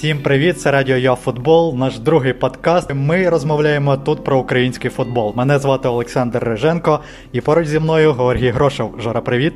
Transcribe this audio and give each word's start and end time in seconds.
Всім 0.00 0.18
привіт, 0.18 0.60
це 0.60 0.70
Радіо 0.70 0.96
Я 0.96 1.14
Футбол, 1.14 1.76
наш 1.76 1.98
другий 1.98 2.32
подкаст. 2.32 2.94
Ми 2.94 3.28
розмовляємо 3.28 3.96
тут 3.96 4.24
про 4.24 4.38
український 4.38 4.90
футбол. 4.90 5.32
Мене 5.36 5.58
звати 5.58 5.88
Олександр 5.88 6.44
Риженко, 6.44 7.00
і 7.32 7.40
поруч 7.40 7.66
зі 7.66 7.78
мною 7.78 8.12
Георгій 8.12 8.50
Грошев. 8.50 8.94
Жора, 8.98 9.20
привіт. 9.20 9.52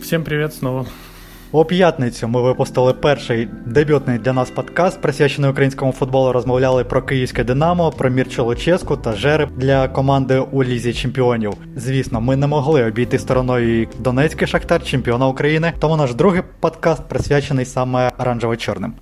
Всім 0.00 0.24
привіт 0.24 0.52
знову. 0.52 0.86
У 1.52 1.64
п'ятницю 1.64 2.28
ми 2.28 2.42
випустили 2.42 2.92
перший 2.92 3.48
дебютний 3.66 4.18
для 4.18 4.32
нас 4.32 4.50
подкаст, 4.50 5.00
присвячений 5.00 5.50
українському 5.50 5.92
футболу. 5.92 6.32
Розмовляли 6.32 6.84
про 6.84 7.02
київське 7.02 7.44
Динамо, 7.44 7.90
про 7.90 8.10
Мірчо 8.10 8.44
Луческу 8.44 8.96
та 8.96 9.12
жереб 9.12 9.48
для 9.56 9.88
команди 9.88 10.38
у 10.38 10.64
Лізі 10.64 10.92
Чемпіонів. 10.92 11.52
Звісно, 11.76 12.20
ми 12.20 12.36
не 12.36 12.46
могли 12.46 12.84
обійти 12.84 13.18
стороною 13.18 13.88
Донецький 13.98 14.48
Шахтар, 14.48 14.84
чемпіона 14.84 15.26
України. 15.26 15.72
Тому 15.78 15.96
наш 15.96 16.14
другий 16.14 16.42
подкаст 16.60 17.08
присвячений 17.08 17.64
саме 17.64 18.10
оранжево-чорним. 18.18 18.92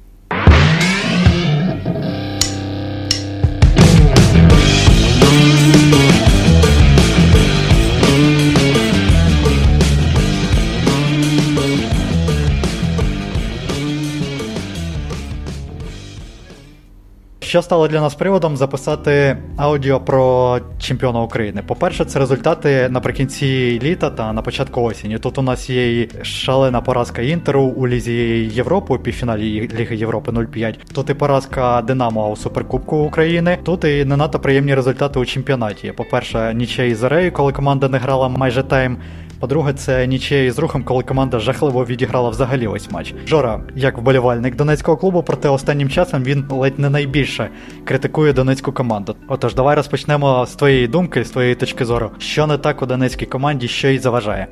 Що 17.50 17.62
стало 17.62 17.88
для 17.88 18.00
нас 18.00 18.14
приводом 18.14 18.56
записати 18.56 19.36
аудіо 19.56 20.00
про 20.00 20.60
чемпіона 20.78 21.22
України? 21.22 21.62
По-перше, 21.66 22.04
це 22.04 22.18
результати 22.18 22.88
наприкінці 22.88 23.80
літа 23.82 24.10
та 24.10 24.32
на 24.32 24.42
початку 24.42 24.82
осені. 24.82 25.18
Тут 25.18 25.38
у 25.38 25.42
нас 25.42 25.70
є 25.70 26.08
шалена 26.22 26.80
поразка 26.80 27.22
Інтеру 27.22 27.62
у 27.62 27.88
Лізі 27.88 28.12
Європи, 28.52 28.94
у 28.94 28.98
півфіналі 28.98 29.70
Ліги 29.78 29.96
Європи 29.96 30.32
0-5. 30.32 30.74
Тут 30.94 31.10
і 31.10 31.14
поразка 31.14 31.82
Динамо 31.82 32.30
у 32.30 32.36
Суперкубку 32.36 32.96
України. 32.96 33.58
Тут 33.64 33.84
і 33.84 34.05
не 34.05 34.16
надто 34.16 34.38
приємні 34.38 34.75
результати 34.75 35.19
у 35.19 35.25
чемпіонаті. 35.25 35.92
По-перше, 35.92 36.55
нічия 36.55 36.86
із 36.86 36.98
Зарею, 36.98 37.32
коли 37.32 37.53
команда 37.53 37.88
не 37.88 37.98
грала 37.98 38.28
майже 38.28 38.62
тайм. 38.62 38.97
По-друге, 39.41 39.72
це 39.72 40.06
нічия 40.06 40.44
із 40.44 40.58
рухом, 40.58 40.84
коли 40.84 41.02
команда 41.02 41.38
жахливо 41.38 41.84
відіграла 41.84 42.30
взагалі 42.30 42.66
ось 42.66 42.91
матч. 42.91 43.14
Жора, 43.27 43.60
як 43.77 43.98
вболівальник 43.98 44.56
донецького 44.56 44.97
клубу, 44.97 45.22
проте 45.22 45.48
останнім 45.48 45.88
часом 45.88 46.24
він 46.24 46.44
ледь 46.50 46.78
не 46.78 46.91
найбільше 46.91 47.48
критикує 47.84 48.32
донецьку 48.32 48.72
команду. 48.72 49.16
Отож, 49.28 49.55
давай 49.55 49.77
розпочнемо 49.77 50.47
з 50.47 50.55
твоєї 50.55 50.88
думки, 50.88 51.24
з 51.24 51.30
твоєї 51.30 51.55
точки 51.55 51.84
зору, 51.84 52.10
що 52.19 52.47
не 52.47 52.58
так 52.58 52.82
у 52.82 52.86
донецькій 52.86 53.27
команді, 53.27 53.69
що 53.69 53.88
їй 53.88 53.98
заважає. 53.98 54.47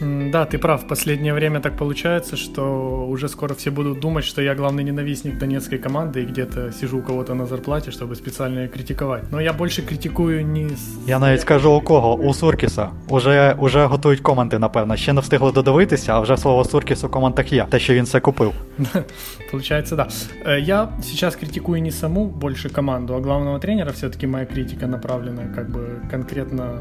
Да, 0.00 0.44
ты 0.44 0.58
прав. 0.58 0.82
В 0.82 0.86
последнее 0.86 1.32
время 1.34 1.60
так 1.60 1.76
получается, 1.76 2.36
что 2.36 3.06
уже 3.08 3.28
скоро 3.28 3.54
все 3.54 3.70
будут 3.70 4.00
думать, 4.00 4.24
что 4.24 4.42
я 4.42 4.54
главный 4.54 4.84
ненавистник 4.84 5.38
донецкой 5.38 5.78
команды 5.78 6.22
и 6.22 6.26
где-то 6.26 6.72
сижу 6.72 6.98
у 6.98 7.02
кого-то 7.02 7.34
на 7.34 7.46
зарплате, 7.46 7.90
чтобы 7.90 8.16
специально 8.16 8.60
ее 8.60 8.68
критиковать. 8.68 9.30
Но 9.30 9.40
я 9.40 9.52
больше 9.52 9.82
критикую 9.82 10.46
не... 10.46 10.70
Я 11.06 11.18
навіть 11.18 11.40
скажу 11.40 11.72
у 11.72 11.80
кого? 11.80 12.14
У 12.14 12.34
Суркіса. 12.34 12.90
Уже, 13.08 13.56
уже 13.58 13.84
готують 13.84 14.20
коменти, 14.20 14.58
напевно. 14.58 14.96
Ще 14.96 15.12
не 15.12 15.20
встигли 15.20 15.52
додивитися, 15.52 16.12
а 16.12 16.20
вже 16.20 16.36
слово 16.36 16.64
Суркіс 16.64 17.04
у 17.04 17.08
коментах 17.08 17.52
є. 17.52 17.66
Те, 17.70 17.78
що 17.78 17.94
він 17.94 18.04
все 18.04 18.20
купив. 18.20 18.52
Получается, 19.50 19.96
да. 19.96 20.08
Э, 20.46 20.60
я 20.60 20.88
сейчас 21.02 21.36
критикую 21.36 21.82
не 21.82 21.90
саму 21.90 22.26
больше 22.26 22.70
команду, 22.70 23.14
а 23.14 23.20
главного 23.20 23.58
тренера. 23.58 23.92
Все-таки 23.92 24.26
моя 24.26 24.46
критика 24.46 24.86
направлена 24.86 25.42
как 25.54 25.70
бы 25.70 26.10
конкретно 26.10 26.80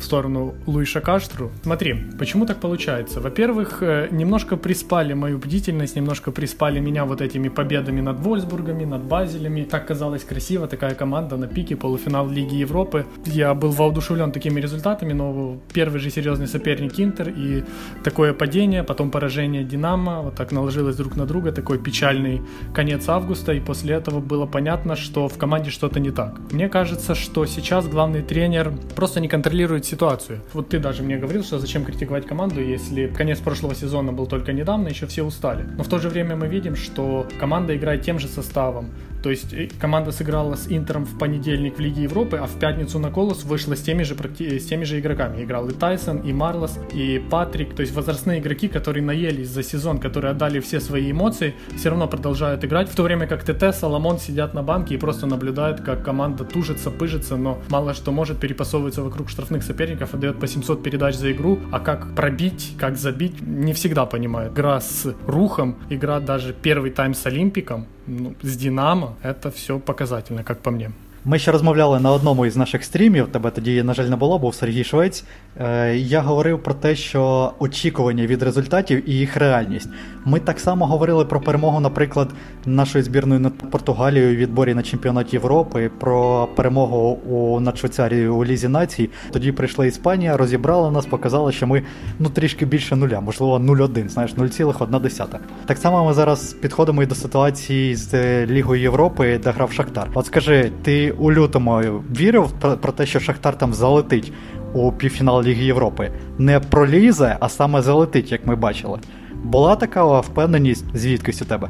в 0.00 0.04
сторону 0.04 0.54
Луиша 0.66 1.00
Каштру. 1.00 1.50
Смотри, 1.62 1.94
почему 2.18 2.46
так 2.46 2.60
получается? 2.60 3.20
Во-первых, 3.20 3.82
э, 3.82 4.08
немножко 4.10 4.56
приспали 4.56 5.12
мою 5.12 5.38
бдительность, 5.38 5.96
немножко 5.96 6.32
приспали 6.32 6.80
меня 6.80 7.04
вот 7.04 7.20
этими 7.20 7.48
победами 7.48 8.00
над 8.00 8.20
Вольсбургами, 8.20 8.84
над 8.84 9.02
Базелями. 9.04 9.64
Так 9.64 9.86
казалось 9.86 10.24
красиво, 10.24 10.66
такая 10.66 10.94
команда 10.94 11.36
на 11.36 11.46
пике, 11.46 11.76
полуфинал 11.76 12.28
Лиги 12.28 12.54
Европы. 12.54 13.04
Я 13.26 13.54
был 13.54 13.70
воодушевлен 13.70 14.32
такими 14.32 14.60
результатами, 14.60 15.12
но 15.12 15.58
первый 15.72 16.00
же 16.00 16.10
серьезный 16.10 16.46
соперник 16.46 16.98
Интер 16.98 17.28
и 17.28 17.64
такое 18.04 18.32
падение, 18.32 18.82
потом 18.82 19.10
поражение 19.10 19.64
Динамо, 19.64 20.22
вот 20.22 20.34
так 20.34 20.52
наложилось 20.52 20.96
друг 20.96 21.16
на 21.16 21.26
друга, 21.26 21.52
такой 21.52 21.78
печальный 21.78 22.40
конец 22.74 23.08
августа, 23.08 23.52
и 23.52 23.60
после 23.60 23.94
этого 23.94 24.20
было 24.20 24.46
понятно, 24.46 24.96
что 24.96 25.28
в 25.28 25.36
команде 25.38 25.70
что-то 25.70 26.00
не 26.00 26.10
так. 26.10 26.38
Мне 26.52 26.68
кажется, 26.68 27.14
что 27.14 27.46
сейчас 27.46 27.86
главный 27.86 28.22
тренер 28.22 28.72
просто 28.96 29.20
не 29.20 29.28
контролирует 29.28 29.84
ситуацию. 29.89 30.39
Вот 30.53 30.69
ты 30.69 30.79
даже 30.79 31.03
мне 31.03 31.17
говорил, 31.17 31.43
что 31.43 31.59
зачем 31.59 31.85
критиковать 31.85 32.25
команду, 32.25 32.61
если 32.61 33.07
конец 33.07 33.39
прошлого 33.39 33.75
сезона 33.75 34.13
был 34.13 34.27
только 34.27 34.53
недавно, 34.53 34.89
еще 34.89 35.05
все 35.07 35.23
устали. 35.23 35.65
Но 35.77 35.83
в 35.83 35.87
то 35.87 35.99
же 35.99 36.09
время 36.09 36.35
мы 36.35 36.47
видим, 36.47 36.75
что 36.75 37.27
команда 37.39 37.75
играет 37.75 38.01
тем 38.03 38.19
же 38.19 38.27
составом. 38.27 38.89
То 39.22 39.30
есть 39.30 39.52
э, 39.52 39.68
команда 39.78 40.12
сыграла 40.12 40.54
с 40.54 40.66
Интером 40.68 41.04
в 41.04 41.18
понедельник 41.18 41.76
в 41.76 41.80
Лиге 41.80 42.02
Европы, 42.02 42.38
а 42.38 42.46
в 42.46 42.58
пятницу 42.58 42.98
на 42.98 43.10
Колос 43.10 43.44
вышла 43.44 43.76
с 43.76 43.80
теми 43.80 44.02
же, 44.02 44.14
с 44.14 44.66
теми 44.66 44.84
же 44.84 44.98
игроками. 44.98 45.42
Играл 45.42 45.68
и 45.68 45.72
Тайсон, 45.72 46.18
и 46.18 46.32
Марлос, 46.32 46.78
и 46.92 47.22
Патрик. 47.30 47.74
То 47.74 47.82
есть 47.82 47.94
возрастные 47.94 48.40
игроки, 48.40 48.68
которые 48.68 49.04
наелись 49.04 49.48
за 49.48 49.62
сезон, 49.62 49.98
которые 49.98 50.32
отдали 50.32 50.60
все 50.60 50.80
свои 50.80 51.10
эмоции, 51.10 51.54
все 51.76 51.90
равно 51.90 52.08
продолжают 52.08 52.64
играть. 52.64 52.88
В 52.88 52.94
то 52.94 53.02
время 53.02 53.26
как 53.26 53.44
ТТ, 53.44 53.74
Соломон 53.74 54.18
сидят 54.18 54.54
на 54.54 54.62
банке 54.62 54.94
и 54.94 54.98
просто 54.98 55.26
наблюдают, 55.26 55.80
как 55.80 56.04
команда 56.04 56.44
тужится, 56.44 56.90
пыжится, 56.90 57.36
но 57.36 57.58
мало 57.68 57.94
что 57.94 58.12
может, 58.12 58.38
перепасовывается 58.38 59.02
вокруг 59.02 59.28
штрафных 59.28 59.62
соперников, 59.62 60.14
отдает 60.14 60.38
по 60.38 60.46
700 60.46 60.82
передач 60.82 61.14
за 61.14 61.32
игру, 61.32 61.58
а 61.70 61.80
как 61.80 62.14
пробить, 62.14 62.74
как 62.78 62.96
забить, 62.96 63.40
не 63.40 63.72
всегда 63.72 64.06
понимают. 64.06 64.52
Игра 64.54 64.80
с 64.80 65.14
Рухом, 65.26 65.76
игра 65.90 66.20
даже 66.20 66.54
первый 66.54 66.90
тайм 66.90 67.14
с 67.14 67.26
Олимпиком, 67.26 67.86
ну, 68.06 68.34
с 68.42 68.56
Динамо, 68.56 69.16
это 69.22 69.50
все 69.50 69.78
показательно, 69.78 70.44
как 70.44 70.60
по 70.60 70.70
мне. 70.70 70.90
Ми 71.24 71.38
ще 71.38 71.52
розмовляли 71.52 72.00
на 72.00 72.12
одному 72.12 72.46
із 72.46 72.56
наших 72.56 72.84
стрімів. 72.84 73.28
Тебе 73.28 73.50
тоді, 73.50 73.82
на 73.82 73.94
жаль, 73.94 74.04
не 74.04 74.16
було, 74.16 74.38
був 74.38 74.54
Сергій 74.54 74.84
Швець. 74.84 75.24
Е, 75.60 75.96
Я 75.96 76.20
говорив 76.20 76.62
про 76.62 76.74
те, 76.74 76.96
що 76.96 77.52
очікування 77.58 78.26
від 78.26 78.42
результатів 78.42 79.10
і 79.10 79.12
їх 79.12 79.36
реальність. 79.36 79.88
Ми 80.24 80.40
так 80.40 80.60
само 80.60 80.86
говорили 80.86 81.24
про 81.24 81.40
перемогу, 81.40 81.80
наприклад, 81.80 82.28
нашої 82.66 83.04
збірної 83.04 83.40
над 83.40 83.70
Португалією 83.70 84.32
у 84.32 84.36
відборі 84.36 84.74
на 84.74 84.82
чемпіонат 84.82 85.34
Європи, 85.34 85.90
про 86.00 86.48
перемогу 86.56 87.18
у 87.30 87.60
над 87.60 87.78
Швейцарією 87.78 88.34
у 88.34 88.44
Лізі 88.44 88.68
Націй. 88.68 89.10
Тоді 89.32 89.52
прийшла 89.52 89.86
Іспанія, 89.86 90.36
розібрала 90.36 90.90
нас, 90.90 91.06
показала, 91.06 91.52
що 91.52 91.66
ми 91.66 91.82
ну 92.18 92.28
трішки 92.28 92.66
більше 92.66 92.96
нуля, 92.96 93.20
можливо, 93.20 93.58
0,1, 93.58 94.08
знаєш, 94.08 94.34
0,1. 94.34 95.26
Так 95.66 95.78
само 95.78 96.04
ми 96.04 96.12
зараз 96.12 96.52
підходимо 96.52 97.02
і 97.02 97.06
до 97.06 97.14
ситуації 97.14 97.94
з 97.94 98.46
Лігою 98.46 98.82
Європи, 98.82 99.40
де 99.44 99.50
грав 99.50 99.72
Шахтар. 99.72 100.08
От 100.14 100.26
скажи, 100.26 100.72
ти 100.82 101.09
у 101.12 101.32
лютому 101.32 101.82
вірив 102.16 102.50
про, 102.60 102.76
про 102.76 102.92
те, 102.92 103.06
що 103.06 103.20
Шахтар 103.20 103.58
там 103.58 103.74
залетить 103.74 104.32
у 104.74 104.92
півфінал 104.92 105.42
Ліги 105.42 105.64
Європи. 105.64 106.10
Не 106.38 106.60
пролізе, 106.60 107.36
а 107.40 107.48
саме 107.48 107.82
залетить, 107.82 108.32
як 108.32 108.46
ми 108.46 108.56
бачили. 108.56 108.98
Була 109.44 109.76
така 109.76 110.20
впевненість, 110.20 110.84
звідкись 110.94 111.42
у 111.42 111.44
тебе? 111.44 111.68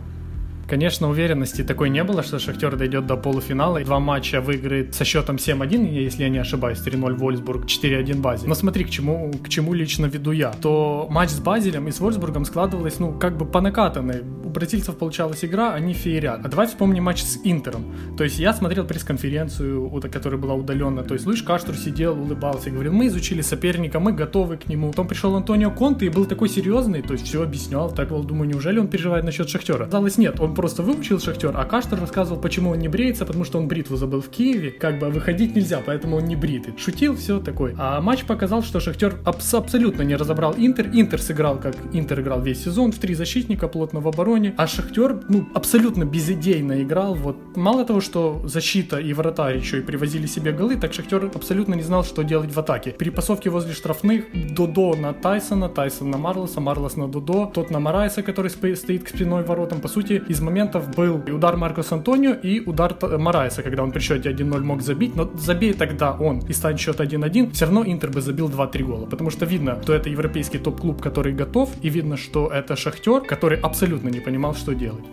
Конечно, 0.71 1.11
уверенности 1.11 1.65
такой 1.65 1.91
не 1.91 2.05
было, 2.05 2.23
что 2.23 2.39
Шахтер 2.39 2.77
дойдет 2.77 3.05
до 3.05 3.17
полуфинала 3.17 3.79
и 3.79 3.85
два 3.85 3.99
матча 3.99 4.41
выиграет 4.41 4.95
со 4.95 5.05
счетом 5.05 5.35
7-1, 5.35 5.93
если 5.93 6.23
я 6.23 6.29
не 6.29 6.39
ошибаюсь, 6.39 6.79
3-0 6.79 7.15
Вольсбург, 7.15 7.65
4-1 7.65 8.21
Базель. 8.21 8.49
Но 8.49 8.55
смотри, 8.55 8.85
к 8.85 8.91
чему, 8.91 9.33
к 9.33 9.49
чему 9.49 9.75
лично 9.75 10.07
веду 10.07 10.31
я. 10.31 10.53
То 10.53 11.09
матч 11.11 11.31
с 11.31 11.41
Базелем 11.41 11.89
и 11.89 11.91
с 11.91 11.99
Вольсбургом 11.99 12.45
складывалось, 12.45 13.01
ну, 13.01 13.13
как 13.19 13.37
бы 13.37 13.47
по 13.47 13.61
накатанной. 13.61 14.23
У 14.45 14.49
бразильцев 14.49 14.97
получалась 14.97 15.45
игра, 15.45 15.75
они 15.75 15.93
феерят. 15.93 16.45
А 16.45 16.49
давай 16.49 16.69
вспомним 16.69 17.03
матч 17.03 17.23
с 17.23 17.41
Интером. 17.43 17.85
То 18.17 18.23
есть 18.23 18.39
я 18.39 18.55
смотрел 18.55 18.85
пресс-конференцию, 18.85 19.91
которая 20.13 20.41
была 20.41 20.55
удаленно. 20.55 21.03
То 21.03 21.15
есть 21.15 21.27
Луиш 21.27 21.43
Каштур 21.43 21.75
сидел, 21.75 22.17
улыбался 22.17 22.69
и 22.69 22.73
говорил, 22.73 22.93
мы 22.93 23.09
изучили 23.09 23.43
соперника, 23.43 23.99
мы 23.99 24.13
готовы 24.13 24.57
к 24.57 24.69
нему. 24.69 24.91
Потом 24.91 25.09
пришел 25.09 25.35
Антонио 25.35 25.73
Конте 25.73 26.07
и 26.07 26.11
был 26.11 26.27
такой 26.27 26.49
серьезный, 26.49 27.03
то 27.03 27.15
есть 27.15 27.27
все 27.27 27.43
объяснял. 27.43 27.91
Так, 27.91 28.11
думаю, 28.11 28.49
неужели 28.49 28.79
он 28.79 28.87
переживает 28.87 29.25
насчет 29.25 29.49
Шахтера? 29.49 29.87
Казалось, 29.87 30.17
нет, 30.17 30.39
он 30.39 30.55
просто 30.61 30.83
выучил 30.83 31.19
Шахтер, 31.19 31.55
а 31.57 31.65
Каштер 31.65 31.99
рассказывал, 31.99 32.39
почему 32.39 32.73
он 32.73 32.79
не 32.81 32.89
бреется, 32.89 33.25
потому 33.25 33.45
что 33.45 33.59
он 33.59 33.67
бритву 33.67 33.97
забыл 33.97 34.21
в 34.21 34.29
Киеве, 34.29 34.71
как 34.71 34.99
бы 34.99 35.09
выходить 35.09 35.57
нельзя, 35.57 35.81
поэтому 35.85 36.17
он 36.19 36.27
не 36.27 36.37
бритый. 36.37 36.75
Шутил, 36.77 37.17
все 37.17 37.41
такое. 37.41 37.75
А 37.79 38.03
матч 38.03 38.25
показал, 38.25 38.63
что 38.63 38.79
Шахтер 38.79 39.21
абс- 39.25 39.55
абсолютно 39.55 40.03
не 40.03 40.17
разобрал 40.17 40.55
Интер. 40.59 40.91
Интер 40.93 41.23
сыграл, 41.23 41.59
как 41.59 41.77
Интер 41.95 42.21
играл 42.21 42.43
весь 42.43 42.63
сезон, 42.63 42.93
в 42.93 42.99
три 42.99 43.15
защитника, 43.15 43.69
плотно 43.69 44.01
в 44.01 44.09
обороне, 44.09 44.53
а 44.59 44.67
Шахтер, 44.67 45.23
ну, 45.31 45.49
абсолютно 45.55 46.05
безидейно 46.05 46.83
играл. 46.83 47.15
Вот 47.15 47.57
мало 47.57 47.87
того, 47.87 48.03
что 48.03 48.43
защита 48.45 48.99
и 48.99 49.15
вратарь 49.15 49.57
еще 49.57 49.79
и 49.79 49.81
привозили 49.81 50.27
себе 50.27 50.53
голы, 50.53 50.77
так 50.77 50.93
Шахтер 50.93 51.31
абсолютно 51.35 51.73
не 51.73 51.83
знал, 51.83 52.05
что 52.05 52.23
делать 52.23 52.55
в 52.55 52.61
атаке. 52.61 52.91
Перепасовки 52.91 53.49
возле 53.49 53.73
штрафных, 53.73 54.25
Додо 54.55 54.95
на 54.95 55.15
Тайсона, 55.15 55.71
Тайсон 55.71 56.11
на 56.11 56.19
Марлоса, 56.19 56.61
Марлос 56.61 56.97
на 56.97 57.09
Додо, 57.09 57.47
тот 57.47 57.71
на 57.71 57.81
Марайса, 57.81 58.23
который 58.23 58.51
стоит 58.51 59.05
к 59.05 59.09
спиной 59.09 59.43
воротам. 59.43 59.81
По 59.81 59.89
сути, 59.89 60.23
из 60.29 60.43
моментов 60.50 60.96
был 60.96 61.22
и 61.28 61.32
удар 61.32 61.58
Маркос 61.58 61.92
Антонио, 61.92 62.34
и 62.34 62.60
удар 62.66 62.96
Марайса, 63.02 63.64
когда 63.64 63.84
он 63.84 63.92
при 63.92 64.00
счете 64.00 64.30
1-0 64.30 64.60
мог 64.64 64.82
забить, 64.82 65.16
но 65.16 65.30
забей 65.38 65.74
тогда 65.74 66.12
он 66.12 66.40
и 66.50 66.54
станет 66.54 66.80
счет 66.80 67.00
1-1, 67.00 67.52
все 67.52 67.66
равно 67.66 67.84
Интер 67.86 68.10
бы 68.10 68.22
забил 68.22 68.50
2-3 68.50 68.84
гола, 68.84 69.06
потому 69.06 69.30
что 69.30 69.46
видно, 69.46 69.78
что 69.84 69.94
это 69.94 70.10
европейский 70.10 70.60
топ-клуб, 70.60 71.02
который 71.02 71.34
готов, 71.34 71.70
и 71.82 71.90
видно, 71.90 72.18
что 72.18 72.48
это 72.48 72.76
Шахтер, 72.76 73.22
который 73.22 73.60
абсолютно 73.60 74.10
не 74.10 74.20
понимал, 74.20 74.56
что 74.56 74.74
делать. 74.74 75.06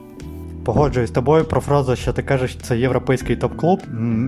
Погоджуюсь 0.65 1.11
з 1.11 1.13
тобою 1.13 1.45
про 1.45 1.61
фразу, 1.61 1.97
що 1.97 2.13
ти 2.13 2.23
кажеш, 2.23 2.57
це 2.57 2.79
європейський 2.79 3.37
топ-клуб 3.37 3.81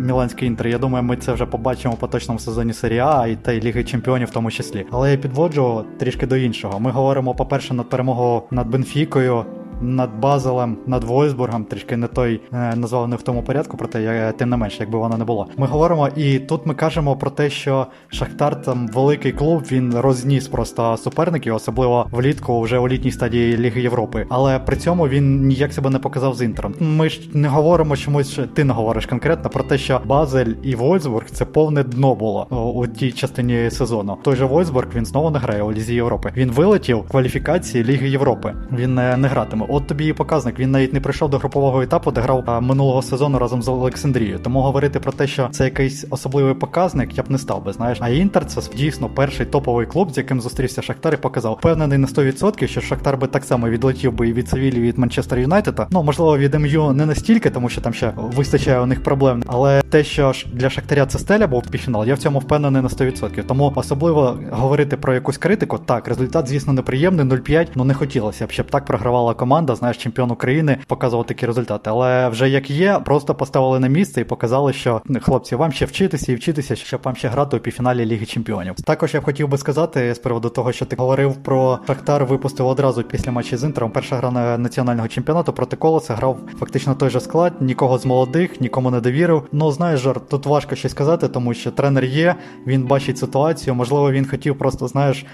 Міланський 0.06 0.48
інтер. 0.48 0.66
Я 0.66 0.78
думаю, 0.78 1.04
ми 1.04 1.16
це 1.16 1.32
вже 1.32 1.46
побачимо 1.46 1.96
по 2.00 2.06
точному 2.06 2.38
сезоні 2.38 2.72
серії 2.72 3.00
А 3.00 3.26
і 3.26 3.36
та 3.36 3.52
й 3.52 3.60
Ліги 3.60 3.84
Чемпіонів 3.84 4.28
в 4.28 4.31
тому 4.31 4.50
числі. 4.50 4.86
Але 4.90 5.10
я 5.10 5.16
підводжу 5.16 5.84
трішки 5.98 6.26
до 6.26 6.36
іншого. 6.36 6.81
Ми 6.81 6.90
говоримо, 6.90 7.34
по-перше, 7.34 7.75
над 7.75 7.88
перемогою 7.88 8.42
над 8.50 8.69
Бенфікою 8.69 9.44
над 9.81 10.19
Базелем, 10.19 10.77
над 10.87 11.03
Войсбургом, 11.03 11.65
трішки 11.65 11.97
не 11.97 12.07
той 12.07 12.41
е, 12.53 12.75
назвав 12.75 13.07
не 13.07 13.15
в 13.15 13.21
тому 13.21 13.43
порядку, 13.43 13.77
проте 13.77 14.01
я 14.01 14.31
тим 14.31 14.49
не 14.49 14.57
менше, 14.57 14.77
якби 14.79 14.99
вона 14.99 15.17
не 15.17 15.25
була. 15.25 15.45
Ми 15.57 15.67
говоримо, 15.67 16.07
і 16.15 16.39
тут 16.39 16.65
ми 16.65 16.73
кажемо 16.73 17.15
про 17.15 17.29
те, 17.29 17.49
що 17.49 17.87
Шахтар 18.07 18.61
там 18.61 18.87
великий 18.87 19.31
клуб, 19.31 19.63
він 19.71 19.93
розніс 19.95 20.47
просто 20.47 20.97
суперників, 20.97 21.55
особливо 21.55 22.07
влітку, 22.11 22.61
вже 22.61 22.77
у 22.77 22.87
літній 22.87 23.11
стадії 23.11 23.57
Ліги 23.57 23.81
Європи. 23.81 24.25
Але 24.29 24.59
при 24.59 24.77
цьому 24.77 25.07
він 25.07 25.47
ніяк 25.47 25.73
себе 25.73 25.89
не 25.89 25.99
показав 25.99 26.35
з 26.35 26.41
інтером. 26.41 26.73
Ми 26.79 27.09
ж 27.09 27.29
не 27.33 27.47
говоримо 27.47 27.97
чомусь, 27.97 28.39
ти 28.53 28.63
не 28.63 28.73
говориш 28.73 29.05
конкретно 29.05 29.49
про 29.49 29.63
те, 29.63 29.77
що 29.77 30.01
Базель 30.05 30.53
і 30.63 30.75
Вольсбург 30.75 31.29
це 31.29 31.45
повне 31.45 31.83
дно 31.83 32.15
було 32.15 32.47
у 32.75 32.87
тій 32.87 33.11
частині 33.11 33.71
сезону. 33.71 34.17
Той 34.23 34.35
же 34.35 34.45
Вольсбург 34.45 34.87
він 34.95 35.05
знову 35.05 35.29
не 35.29 35.39
грає 35.39 35.61
у 35.61 35.71
Лізі 35.71 35.95
Європи. 35.95 36.31
Він 36.35 36.51
вилетів 36.51 36.97
в 36.97 37.07
кваліфікації 37.07 37.83
Ліги 37.83 38.09
Європи. 38.09 38.53
Він 38.71 38.95
не, 38.95 39.17
не 39.17 39.27
гратиме. 39.27 39.65
От 39.69 39.88
тобі 39.88 40.06
і 40.06 40.13
показник. 40.13 40.60
Він 40.60 40.71
навіть 40.71 40.94
не 40.94 41.00
прийшов 41.00 41.30
до 41.30 41.38
групового 41.38 41.81
етапу, 41.81 42.12
де 42.12 42.21
грав 42.21 42.62
минулого 42.62 43.01
сезону 43.01 43.39
разом 43.39 43.62
з 43.62 43.68
Олександрією. 43.68 44.39
Тому 44.39 44.62
говорити 44.62 45.00
про 45.00 45.12
те, 45.12 45.27
що 45.27 45.50
це 45.51 45.63
якийсь 45.63 46.06
особливий 46.10 46.54
показник, 46.54 47.18
я 47.18 47.24
б 47.24 47.31
не 47.31 47.38
став 47.38 47.66
би. 47.66 47.74
Знаєш, 47.74 47.98
а 48.01 48.10
Інтер 48.10 48.45
це 48.45 48.62
дійсно 48.75 49.10
перший 49.10 49.45
топовий 49.45 49.86
клуб, 49.86 50.12
з 50.12 50.18
яким 50.18 50.42
зустрівся 50.42 50.81
Шахтар 50.81 51.13
і 51.13 51.18
показав. 51.18 51.54
Впевнений 51.54 51.98
на 51.98 52.07
100%, 52.07 52.68
що 52.68 52.81
Шахтар 52.81 53.18
би 53.18 53.27
так 53.27 53.44
само 53.44 53.69
відлетів 53.69 54.13
би 54.13 54.30
і 54.30 54.33
від 54.33 54.50
Севілі, 54.50 54.81
від 54.81 54.98
Манчестер 54.98 55.39
Юнайтеда. 55.39 55.88
Ну 55.92 56.04
можливо, 56.04 56.38
від 56.38 56.56
МЮ 56.56 56.94
не 56.94 57.06
настільки, 57.06 57.50
тому 57.50 57.69
що 57.69 57.81
там 57.81 57.94
ще 57.94 58.13
вистачає 58.16 58.80
у 58.80 58.86
них 58.86 59.04
проблем. 59.04 59.44
Але 59.48 59.81
те, 59.81 60.04
що 60.04 60.33
для 60.54 60.69
Шахтаря 60.69 61.06
це 61.06 61.19
стеля 61.19 61.48
був 61.48 61.68
півфінал, 61.68 62.06
я 62.06 62.13
в 62.13 62.18
цьому 62.18 62.39
впевнений 62.39 62.81
на 62.81 62.88
100%. 62.88 63.44
Тому 63.44 63.74
особливо 63.75 64.38
говорити 64.51 64.98
про 64.98 65.13
якусь 65.13 65.38
критику. 65.38 65.77
Так, 65.77 66.07
результат, 66.07 66.48
звісно, 66.48 66.74
неприємний, 66.74 67.25
0-5, 67.25 67.68
ну 67.75 67.83
не 67.83 67.94
хотілося 67.94 68.48
б, 68.48 68.51
щоб 68.51 68.71
так 68.71 68.86
програвала 68.86 69.33
команда 69.33 69.58
команда, 69.59 69.75
знаєш, 69.75 69.97
чемпіон 69.97 70.31
України 70.31 70.77
показував 70.88 71.25
такі 71.25 71.45
результати. 71.45 71.89
Але 71.89 72.29
вже 72.29 72.50
як 72.50 72.69
є, 72.69 73.00
просто 73.06 73.35
поставили 73.35 73.79
на 73.79 73.88
місце 73.88 74.21
і 74.21 74.23
показали, 74.23 74.73
що 74.73 75.01
хлопці, 75.21 75.56
вам 75.56 75.71
ще 75.71 75.85
вчитися 75.85 76.31
і 76.31 76.35
вчитися, 76.35 76.75
щоб 76.75 77.01
вам 77.03 77.15
ще 77.15 77.27
грати 77.27 77.57
у 77.57 77.59
півфіналі 77.59 78.06
Ліги 78.06 78.25
Чемпіонів. 78.25 78.75
Також 78.75 79.13
я 79.13 79.21
б 79.21 79.23
хотів 79.23 79.47
би 79.47 79.57
сказати 79.57 80.13
з 80.13 80.19
приводу 80.19 80.50
того, 80.50 80.71
що 80.71 80.85
ти 80.85 80.95
говорив 80.95 81.35
про 81.35 81.79
Шахтар, 81.88 82.25
випустив 82.25 82.67
одразу 82.67 83.03
після 83.03 83.31
матчі 83.31 83.57
з 83.57 83.63
Інтером. 83.63 83.91
Перша 83.91 84.15
гра 84.15 84.31
на 84.31 84.57
національного 84.57 85.07
чемпіонату 85.07 85.53
проти 85.53 85.75
Колоса 85.75 86.15
грав 86.15 86.39
фактично 86.59 86.95
той 86.95 87.09
же 87.09 87.19
склад, 87.19 87.53
нікого 87.61 87.97
з 87.97 88.06
молодих, 88.06 88.61
нікому 88.61 88.91
не 88.91 89.00
довірив. 89.00 89.47
Ну 89.51 89.71
знаєш, 89.71 90.00
Жор, 90.00 90.19
тут 90.19 90.45
важко 90.45 90.75
щось 90.75 90.91
сказати, 90.91 91.27
тому 91.27 91.53
що 91.53 91.71
тренер 91.71 92.06
є, 92.06 92.35
він 92.67 92.83
бачить 92.83 93.17
ситуацію. 93.17 93.75
Можливо, 93.75 94.11
він 94.11 94.27
хотів 94.27 94.57
просто 94.57 94.88
знаєш 94.88 95.25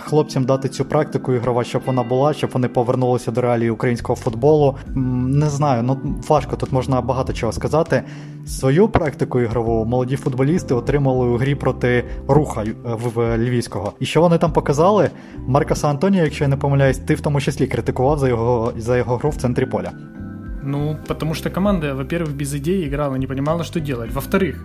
хлопцям 0.00 0.44
дати 0.44 0.68
цю 0.68 0.84
практику 0.84 1.32
ігрова, 1.32 1.64
щоб 1.64 1.82
вона 1.86 2.02
була, 2.02 2.32
щоб 2.32 2.50
вони 2.50 2.68
повернулися 2.68 3.30
до 3.30 3.40
реалії 3.40 3.69
українського 3.70 4.16
футболу. 4.16 4.76
Не 4.94 5.46
знаю, 5.46 5.82
ну 5.82 5.98
важко 6.28 6.56
тут 6.56 6.72
можна 6.72 7.00
багато 7.00 7.32
чого 7.32 7.52
сказати. 7.52 8.02
Свою 8.46 8.88
практику 8.88 9.40
ігрову 9.40 9.84
молоді 9.84 10.16
футболісти 10.16 10.74
отримали 10.74 11.26
у 11.26 11.36
грі 11.36 11.54
проти 11.54 12.04
руха 12.28 12.62
е, 12.62 12.74
в 12.84 13.38
Львівського. 13.38 13.92
І 14.00 14.06
що 14.06 14.20
вони 14.20 14.38
там 14.38 14.52
показали? 14.52 15.10
Маркаса 15.46 15.88
Антонія, 15.88 16.24
якщо 16.24 16.44
я 16.44 16.48
не 16.48 16.56
помиляюсь, 16.56 16.98
ти 16.98 17.14
в 17.14 17.20
тому 17.20 17.40
числі 17.40 17.66
критикував 17.66 18.18
за 18.18 18.28
його 18.28 18.72
за 18.76 18.96
його 18.96 19.16
гру 19.16 19.30
в 19.30 19.36
центрі 19.36 19.66
поля. 19.66 19.90
Ну, 20.62 20.98
потому 21.06 21.34
что 21.34 21.50
команда, 21.50 21.94
во-первых, 21.94 22.34
без 22.34 22.54
идей 22.54 22.86
играла, 22.86 23.16
не 23.16 23.26
понимала, 23.26 23.64
что 23.64 23.80
делать. 23.80 24.12
Во-вторых, 24.12 24.64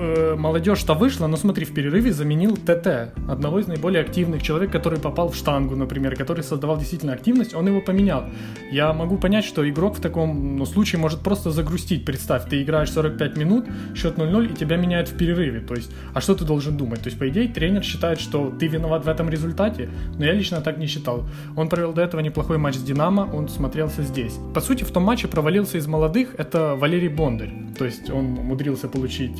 э, 0.00 0.34
молодежь-то 0.36 0.94
вышла, 0.94 1.26
но 1.26 1.36
смотри, 1.36 1.64
в 1.64 1.74
перерыве 1.74 2.12
заменил 2.12 2.56
ТТ, 2.56 3.12
одного 3.28 3.58
из 3.58 3.66
наиболее 3.66 4.02
активных 4.02 4.42
человек, 4.42 4.72
который 4.72 4.98
попал 4.98 5.28
в 5.28 5.36
штангу, 5.36 5.76
например, 5.76 6.16
который 6.16 6.42
создавал 6.42 6.78
действительно 6.78 7.12
активность, 7.12 7.54
он 7.54 7.66
его 7.66 7.80
поменял. 7.80 8.24
Я 8.72 8.92
могу 8.92 9.18
понять, 9.18 9.44
что 9.44 9.68
игрок 9.68 9.98
в 9.98 10.00
таком 10.00 10.56
ну, 10.56 10.66
случае 10.66 11.00
может 11.00 11.20
просто 11.20 11.50
загрустить. 11.50 12.04
Представь, 12.04 12.48
ты 12.48 12.62
играешь 12.62 12.90
45 12.90 13.36
минут, 13.36 13.66
счет 13.94 14.16
0-0, 14.16 14.52
и 14.52 14.56
тебя 14.56 14.76
меняют 14.76 15.08
в 15.08 15.16
перерыве. 15.16 15.60
То 15.60 15.74
есть, 15.74 15.90
а 16.14 16.20
что 16.20 16.34
ты 16.34 16.44
должен 16.44 16.76
думать? 16.76 17.00
То 17.00 17.08
есть, 17.08 17.18
по 17.18 17.28
идее, 17.28 17.48
тренер 17.48 17.82
считает, 17.82 18.20
что 18.20 18.50
ты 18.50 18.66
виноват 18.68 19.04
в 19.04 19.08
этом 19.08 19.28
результате, 19.28 19.90
но 20.18 20.24
я 20.24 20.32
лично 20.32 20.60
так 20.60 20.78
не 20.78 20.86
считал. 20.86 21.26
Он 21.56 21.68
провел 21.68 21.92
до 21.92 22.02
этого 22.02 22.20
неплохой 22.20 22.58
матч 22.58 22.76
с 22.76 22.82
Динамо, 22.82 23.28
он 23.32 23.48
смотрелся 23.48 24.02
здесь. 24.02 24.34
По 24.54 24.60
сути, 24.60 24.84
в 24.84 24.90
том 24.90 25.02
матче 25.02 25.28
провалился 25.28 25.78
из 25.78 25.86
молодых, 25.86 26.34
это 26.38 26.76
Валерий 26.76 27.08
Бондарь. 27.08 27.52
То 27.78 27.84
есть, 27.84 28.10
он 28.10 28.38
умудрился 28.38 28.88
получить 28.88 29.36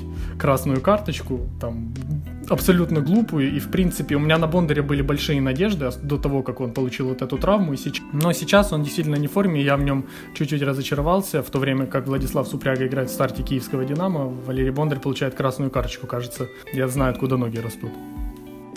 красную 0.51 0.81
карточку, 0.81 1.47
там 1.61 1.95
абсолютно 2.49 3.01
глупую, 3.01 3.55
и 3.57 3.61
в 3.61 3.71
принципе 3.71 4.17
у 4.17 4.19
меня 4.19 4.37
на 4.37 4.49
Бондаре 4.49 4.83
были 4.83 5.01
большие 5.01 5.41
надежды 5.41 5.91
до 6.03 6.19
того, 6.19 6.43
как 6.43 6.61
он 6.61 6.73
получил 6.73 7.09
вот 7.09 7.23
эту 7.23 7.39
травму, 7.39 7.73
и 7.73 7.77
сейчас... 7.77 8.05
но 8.13 8.33
сейчас 8.33 8.73
он 8.73 8.83
действительно 8.83 9.15
не 9.15 9.29
в 9.29 9.31
форме, 9.31 9.63
я 9.63 9.77
в 9.77 9.83
нем 9.83 10.05
чуть-чуть 10.35 10.63
разочаровался, 10.63 11.41
в 11.45 11.51
то 11.51 11.61
время 11.61 11.87
как 11.87 12.09
Владислав 12.09 12.49
Супряга 12.49 12.85
играет 12.85 13.11
в 13.11 13.13
старте 13.13 13.45
киевского 13.45 13.85
Динамо, 13.85 14.25
Валерий 14.47 14.73
Бондарь 14.73 14.99
получает 14.99 15.35
красную 15.35 15.71
карточку, 15.71 16.09
кажется, 16.09 16.49
я 16.73 16.89
знаю, 16.89 17.13
откуда 17.13 17.37
ноги 17.37 17.59
растут. 17.59 17.93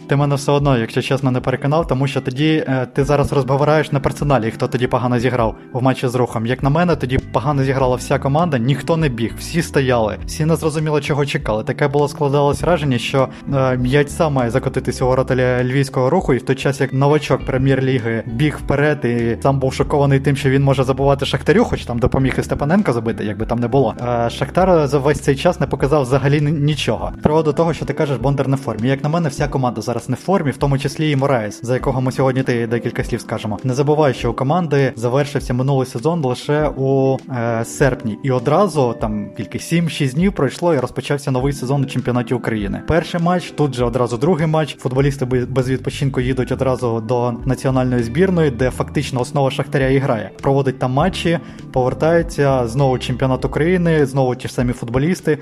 Ти 0.07 0.15
мене 0.15 0.35
все 0.35 0.51
одно, 0.51 0.77
якщо 0.77 1.01
чесно, 1.01 1.31
не 1.31 1.39
переконав, 1.39 1.87
тому 1.87 2.07
що 2.07 2.21
тоді 2.21 2.65
е, 2.67 2.87
ти 2.93 3.03
зараз 3.03 3.33
розбавляєш 3.33 3.91
на 3.91 3.99
персоналі, 3.99 4.51
хто 4.51 4.67
тоді 4.67 4.87
погано 4.87 5.19
зіграв 5.19 5.55
в 5.73 5.83
матчі 5.83 6.07
з 6.07 6.15
рухом. 6.15 6.45
Як 6.45 6.63
на 6.63 6.69
мене, 6.69 6.95
тоді 6.95 7.17
погано 7.17 7.63
зіграла 7.63 7.95
вся 7.95 8.19
команда, 8.19 8.57
ніхто 8.57 8.97
не 8.97 9.09
біг, 9.09 9.33
всі 9.37 9.61
стояли, 9.61 10.17
всі 10.25 10.45
не 10.45 10.55
зрозуміли, 10.55 11.01
чого 11.01 11.25
чекали. 11.25 11.63
Таке 11.63 11.87
було 11.87 12.07
складалось 12.07 12.61
враження, 12.61 12.97
що 12.97 13.27
е, 13.53 14.05
сам 14.07 14.33
має 14.33 14.49
закотитися 14.49 15.05
у 15.05 15.07
ворота 15.07 15.63
львівського 15.63 16.09
руху, 16.09 16.33
і 16.33 16.37
в 16.37 16.41
той 16.45 16.55
час 16.55 16.81
як 16.81 16.93
новачок 16.93 17.45
прем'єр-ліги 17.45 18.23
біг 18.25 18.57
вперед, 18.57 19.05
і 19.05 19.37
сам 19.43 19.59
був 19.59 19.73
шокований 19.73 20.19
тим, 20.19 20.35
що 20.35 20.49
він 20.49 20.63
може 20.63 20.83
забувати 20.83 21.25
Шахтарю, 21.25 21.63
хоч 21.63 21.85
там 21.85 21.99
допоміг 21.99 22.35
і 22.39 22.43
Степаненко 22.43 22.93
забити, 22.93 23.25
якби 23.25 23.45
там 23.45 23.59
не 23.59 23.67
було. 23.67 23.95
Е, 24.01 24.29
Шахтар 24.29 24.87
за 24.87 24.97
весь 24.97 25.19
цей 25.19 25.35
час 25.35 25.59
не 25.59 25.67
показав 25.67 26.01
взагалі 26.01 26.41
нічого. 26.41 27.11
З 27.19 27.23
приводу 27.23 27.53
того, 27.53 27.73
що 27.73 27.85
ти 27.85 27.93
кажеш, 27.93 28.17
Бондар 28.17 28.49
в 28.49 28.57
формі. 28.57 28.89
Як 28.89 29.03
на 29.03 29.09
мене, 29.09 29.29
вся 29.29 29.47
команда 29.47 29.81
зараз 29.81 29.92
зараз 29.93 30.09
не 30.09 30.15
в 30.15 30.19
формі, 30.19 30.51
в 30.51 30.57
тому 30.57 30.77
числі 30.77 31.11
і 31.11 31.15
Мораєс, 31.15 31.59
за 31.63 31.73
якого 31.73 32.01
ми 32.01 32.11
сьогодні 32.11 32.43
ти 32.43 32.67
декілька 32.67 33.03
слів 33.03 33.21
скажемо. 33.21 33.59
Не 33.63 33.73
забувай, 33.73 34.13
що 34.13 34.31
у 34.31 34.33
команди 34.33 34.93
завершився 34.95 35.53
минулий 35.53 35.87
сезон 35.87 36.23
лише 36.23 36.67
у 36.77 37.17
е, 37.29 37.65
серпні, 37.65 38.17
і 38.23 38.31
одразу 38.31 38.95
там 39.01 39.29
тільки 39.37 39.57
7-6 39.57 40.13
днів 40.13 40.33
пройшло 40.33 40.73
і 40.73 40.79
розпочався 40.79 41.31
новий 41.31 41.53
сезон 41.53 41.81
у 41.81 41.85
чемпіонаті 41.85 42.33
України. 42.33 42.81
Перший 42.87 43.21
матч, 43.21 43.51
тут 43.51 43.73
же 43.73 43.85
одразу 43.85 44.17
другий 44.17 44.47
матч. 44.47 44.77
Футболісти 44.77 45.25
без 45.25 45.69
відпочинку 45.69 46.21
їдуть 46.21 46.51
одразу 46.51 47.01
до 47.01 47.31
національної 47.45 48.03
збірної, 48.03 48.51
де 48.51 48.69
фактично 48.69 49.21
основа 49.21 49.51
Шахтаря 49.51 49.87
і 49.87 49.97
грає. 49.97 50.31
Проводить 50.41 50.79
там 50.79 50.91
матчі, 50.91 51.39
повертаються 51.73 52.67
знову 52.67 52.99
чемпіонат 52.99 53.45
України, 53.45 54.05
знову 54.05 54.35
ті 54.35 54.47
ж 54.47 54.53
самі 54.53 54.73
футболісти 54.73 55.37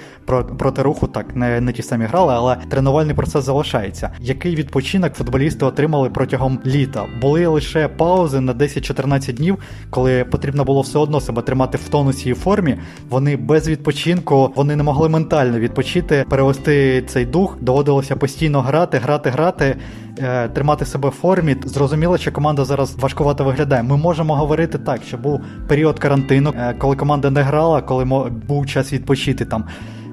проти 0.57 0.81
руху. 0.81 1.07
Так 1.07 1.35
не, 1.35 1.61
не 1.61 1.73
ті 1.73 1.83
самі 1.83 2.05
грали, 2.05 2.33
але 2.33 2.57
тренувальний 2.69 3.15
процес 3.15 3.45
залишається 3.45 4.09
який 4.41 4.55
відпочинок 4.55 5.13
футболісти 5.13 5.65
отримали 5.65 6.09
протягом 6.09 6.59
літа. 6.65 7.05
Були 7.21 7.47
лише 7.47 7.87
паузи 7.87 8.39
на 8.39 8.53
10-14 8.53 9.33
днів, 9.33 9.57
коли 9.89 10.23
потрібно 10.23 10.63
було 10.63 10.81
все 10.81 10.99
одно 10.99 11.21
себе 11.21 11.41
тримати 11.41 11.77
в 11.77 11.89
тонусі 11.89 12.29
і 12.29 12.33
формі. 12.33 12.77
Вони 13.09 13.37
без 13.37 13.67
відпочинку 13.69 14.53
вони 14.55 14.75
не 14.75 14.83
могли 14.83 15.09
ментально 15.09 15.59
відпочити, 15.59 16.25
перевести 16.29 17.03
цей 17.07 17.25
дух. 17.25 17.57
Доводилося 17.61 18.15
постійно 18.15 18.61
грати, 18.61 18.97
грати, 18.97 19.29
грати. 19.29 19.75
Е, 20.19 20.47
тримати 20.47 20.85
себе 20.85 21.09
в 21.09 21.11
формі, 21.11 21.55
зрозуміло, 21.65 22.17
що 22.17 22.31
команда 22.31 22.65
зараз 22.65 22.95
важкувато 22.95 23.43
виглядає. 23.43 23.83
Ми 23.83 23.97
можемо 23.97 24.35
говорити 24.35 24.77
так, 24.77 25.01
що 25.07 25.17
був 25.17 25.41
період 25.67 25.99
карантину, 25.99 26.53
е, 26.57 26.75
коли 26.77 26.95
команда 26.95 27.29
не 27.29 27.41
грала, 27.41 27.81
коли 27.81 28.29
був 28.47 28.65
час 28.67 28.93
відпочити 28.93 29.45
там 29.45 29.65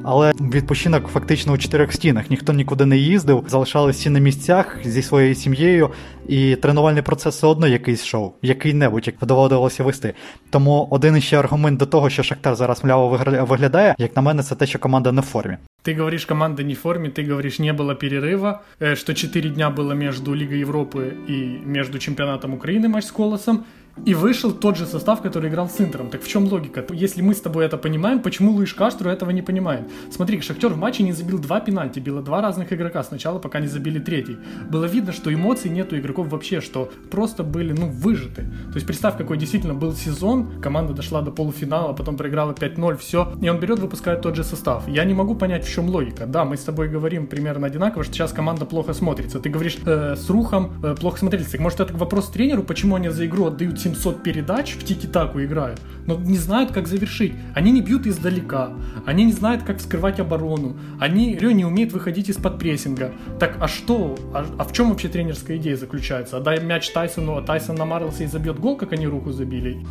але 0.05 0.33
відпочинок 0.40 1.09
фактично 1.09 1.52
у 1.52 1.59
чотирьох 1.59 1.93
стінах. 1.93 2.31
Ніхто 2.31 2.52
нікуди 2.52 2.87
не 2.87 2.97
їздив, 2.97 3.45
залишалися 3.49 4.11
на 4.11 4.19
місцях 4.19 4.78
зі 4.85 5.02
своєю 5.02 5.35
сім'єю, 5.35 5.90
і 6.28 6.57
тренувальний 6.57 7.02
процес 7.02 7.35
все 7.37 7.47
одно 7.47 7.67
якийсь 7.67 8.05
шоу, 8.05 8.33
який-небудь 8.43 9.07
як 9.07 9.17
доводилося 9.23 9.85
вести. 9.85 10.14
Тому 10.50 10.88
один 10.90 11.17
іще 11.17 11.38
аргумент 11.38 11.78
до 11.78 11.87
того, 11.87 12.11
що 12.11 12.23
Шахтар 12.23 12.57
зараз 12.57 12.85
мляво 12.85 13.09
виглядає, 13.49 13.95
як 13.99 14.17
на 14.17 14.23
мене, 14.23 14.43
це 14.43 14.55
те, 14.55 14.67
що 14.67 14.78
команда 14.78 15.12
не 15.12 15.21
в 15.21 15.25
формі. 15.25 15.57
Ты 15.88 15.95
говоришь, 15.95 16.26
команда 16.26 16.62
не 16.62 16.75
в 16.75 16.80
форме, 16.80 17.09
ты 17.09 17.23
говоришь, 17.23 17.59
не 17.59 17.73
было 17.73 17.95
перерыва, 17.95 18.62
э, 18.78 18.95
что 18.95 19.14
4 19.14 19.49
дня 19.49 19.71
было 19.71 19.95
между 19.95 20.35
Лигой 20.35 20.59
Европы 20.59 21.16
и 21.26 21.62
между 21.64 21.99
чемпионатом 21.99 22.52
Украины 22.52 22.88
матч 22.88 23.04
с 23.04 23.11
Колосом, 23.11 23.64
и 24.04 24.14
вышел 24.14 24.52
тот 24.52 24.76
же 24.76 24.87
состав, 24.87 25.23
который 25.23 25.50
играл 25.50 25.68
с 25.68 25.80
Интером. 25.80 26.11
Так 26.11 26.23
в 26.23 26.28
чем 26.28 26.45
логика? 26.45 26.85
Если 26.90 27.23
мы 27.23 27.35
с 27.35 27.40
тобой 27.40 27.64
это 27.64 27.76
понимаем, 27.76 28.21
почему 28.21 28.52
Луиш 28.52 28.75
Каштру 28.75 29.11
этого 29.11 29.30
не 29.30 29.42
понимает? 29.42 29.83
Смотри, 30.11 30.40
Шахтер 30.40 30.71
в 30.71 30.78
матче 30.78 31.02
не 31.02 31.12
забил 31.12 31.38
два 31.38 31.61
пенальти, 31.61 32.00
било 32.00 32.23
два 32.23 32.40
разных 32.40 32.73
игрока 32.73 33.02
сначала, 33.02 33.38
пока 33.38 33.61
не 33.61 33.66
забили 33.66 33.99
третий. 33.99 34.37
Было 34.71 34.85
видно, 34.85 35.12
что 35.12 35.33
эмоций 35.33 35.71
нет 35.71 35.92
у 35.92 35.97
игроков 35.97 36.28
вообще, 36.28 36.61
что 36.61 36.90
просто 37.11 37.42
были, 37.42 37.73
ну, 37.73 37.88
выжаты. 37.88 38.42
То 38.42 38.75
есть 38.75 38.87
представь, 38.87 39.16
какой 39.16 39.38
действительно 39.38 39.75
был 39.75 39.92
сезон, 39.95 40.61
команда 40.61 40.92
дошла 40.92 41.23
до 41.23 41.30
полуфинала, 41.30 41.92
потом 41.92 42.16
проиграла 42.16 42.52
5-0, 42.52 42.97
все, 42.97 43.33
и 43.42 43.49
он 43.49 43.61
берет, 43.61 43.78
выпускает 43.78 44.23
тот 44.23 44.37
же 44.37 44.45
состав. 44.45 44.88
Я 44.88 45.04
не 45.04 45.14
могу 45.14 45.35
понять, 45.35 45.66
в 45.66 45.73
чем 45.73 45.77
логика. 45.87 46.26
Да, 46.26 46.44
мы 46.44 46.56
с 46.56 46.64
тобой 46.64 46.88
говорим 46.88 47.26
примерно 47.26 47.66
одинаково, 47.66 48.04
что 48.04 48.14
сейчас 48.14 48.32
команда 48.32 48.64
плохо 48.64 48.94
смотрится. 48.94 49.38
Ты 49.38 49.50
говоришь, 49.50 49.76
э, 49.85 50.16
с 50.16 50.30
Рухом 50.30 50.73
э, 50.82 50.94
плохо 50.99 51.18
смотрится. 51.18 51.52
Так 51.52 51.61
может 51.61 51.80
это 51.80 51.97
вопрос 51.97 52.30
тренеру, 52.30 52.62
почему 52.62 52.97
они 52.97 53.08
за 53.11 53.26
игру 53.26 53.47
отдают 53.47 53.80
700 53.80 54.23
передач, 54.23 54.75
в 54.75 54.85
тики-таку 54.85 55.42
играют, 55.42 55.80
но 56.06 56.16
не 56.16 56.38
знают, 56.38 56.73
как 56.73 56.87
завершить. 56.87 57.35
Они 57.54 57.70
не 57.70 57.82
бьют 57.82 58.06
издалека, 58.06 58.73
они 59.06 59.25
не 59.25 59.32
знают, 59.32 59.62
как 59.62 59.78
вскрывать 59.78 60.20
оборону, 60.20 60.76
они 60.99 61.35
не 61.35 61.64
умеют 61.64 61.92
выходить 61.92 62.28
из-под 62.28 62.58
прессинга. 62.58 63.12
Так, 63.38 63.56
а 63.61 63.68
что, 63.68 64.16
а, 64.32 64.47
а 64.58 64.64
в 64.64 64.73
чем 64.73 64.90
вообще 64.90 65.08
тренерская 65.08 65.56
идея 65.56 65.76
заключается? 65.76 66.38
Отдай 66.38 66.61
мяч 66.61 66.90
Тайсону, 66.90 67.37
а 67.37 67.42
Тайсон 67.42 67.76
намарился 67.76 68.25
и 68.25 68.26
забьет 68.26 68.58
гол, 68.58 68.76
как 68.76 68.92
они 68.92 69.06
руку 69.06 69.32
забили? 69.32 69.85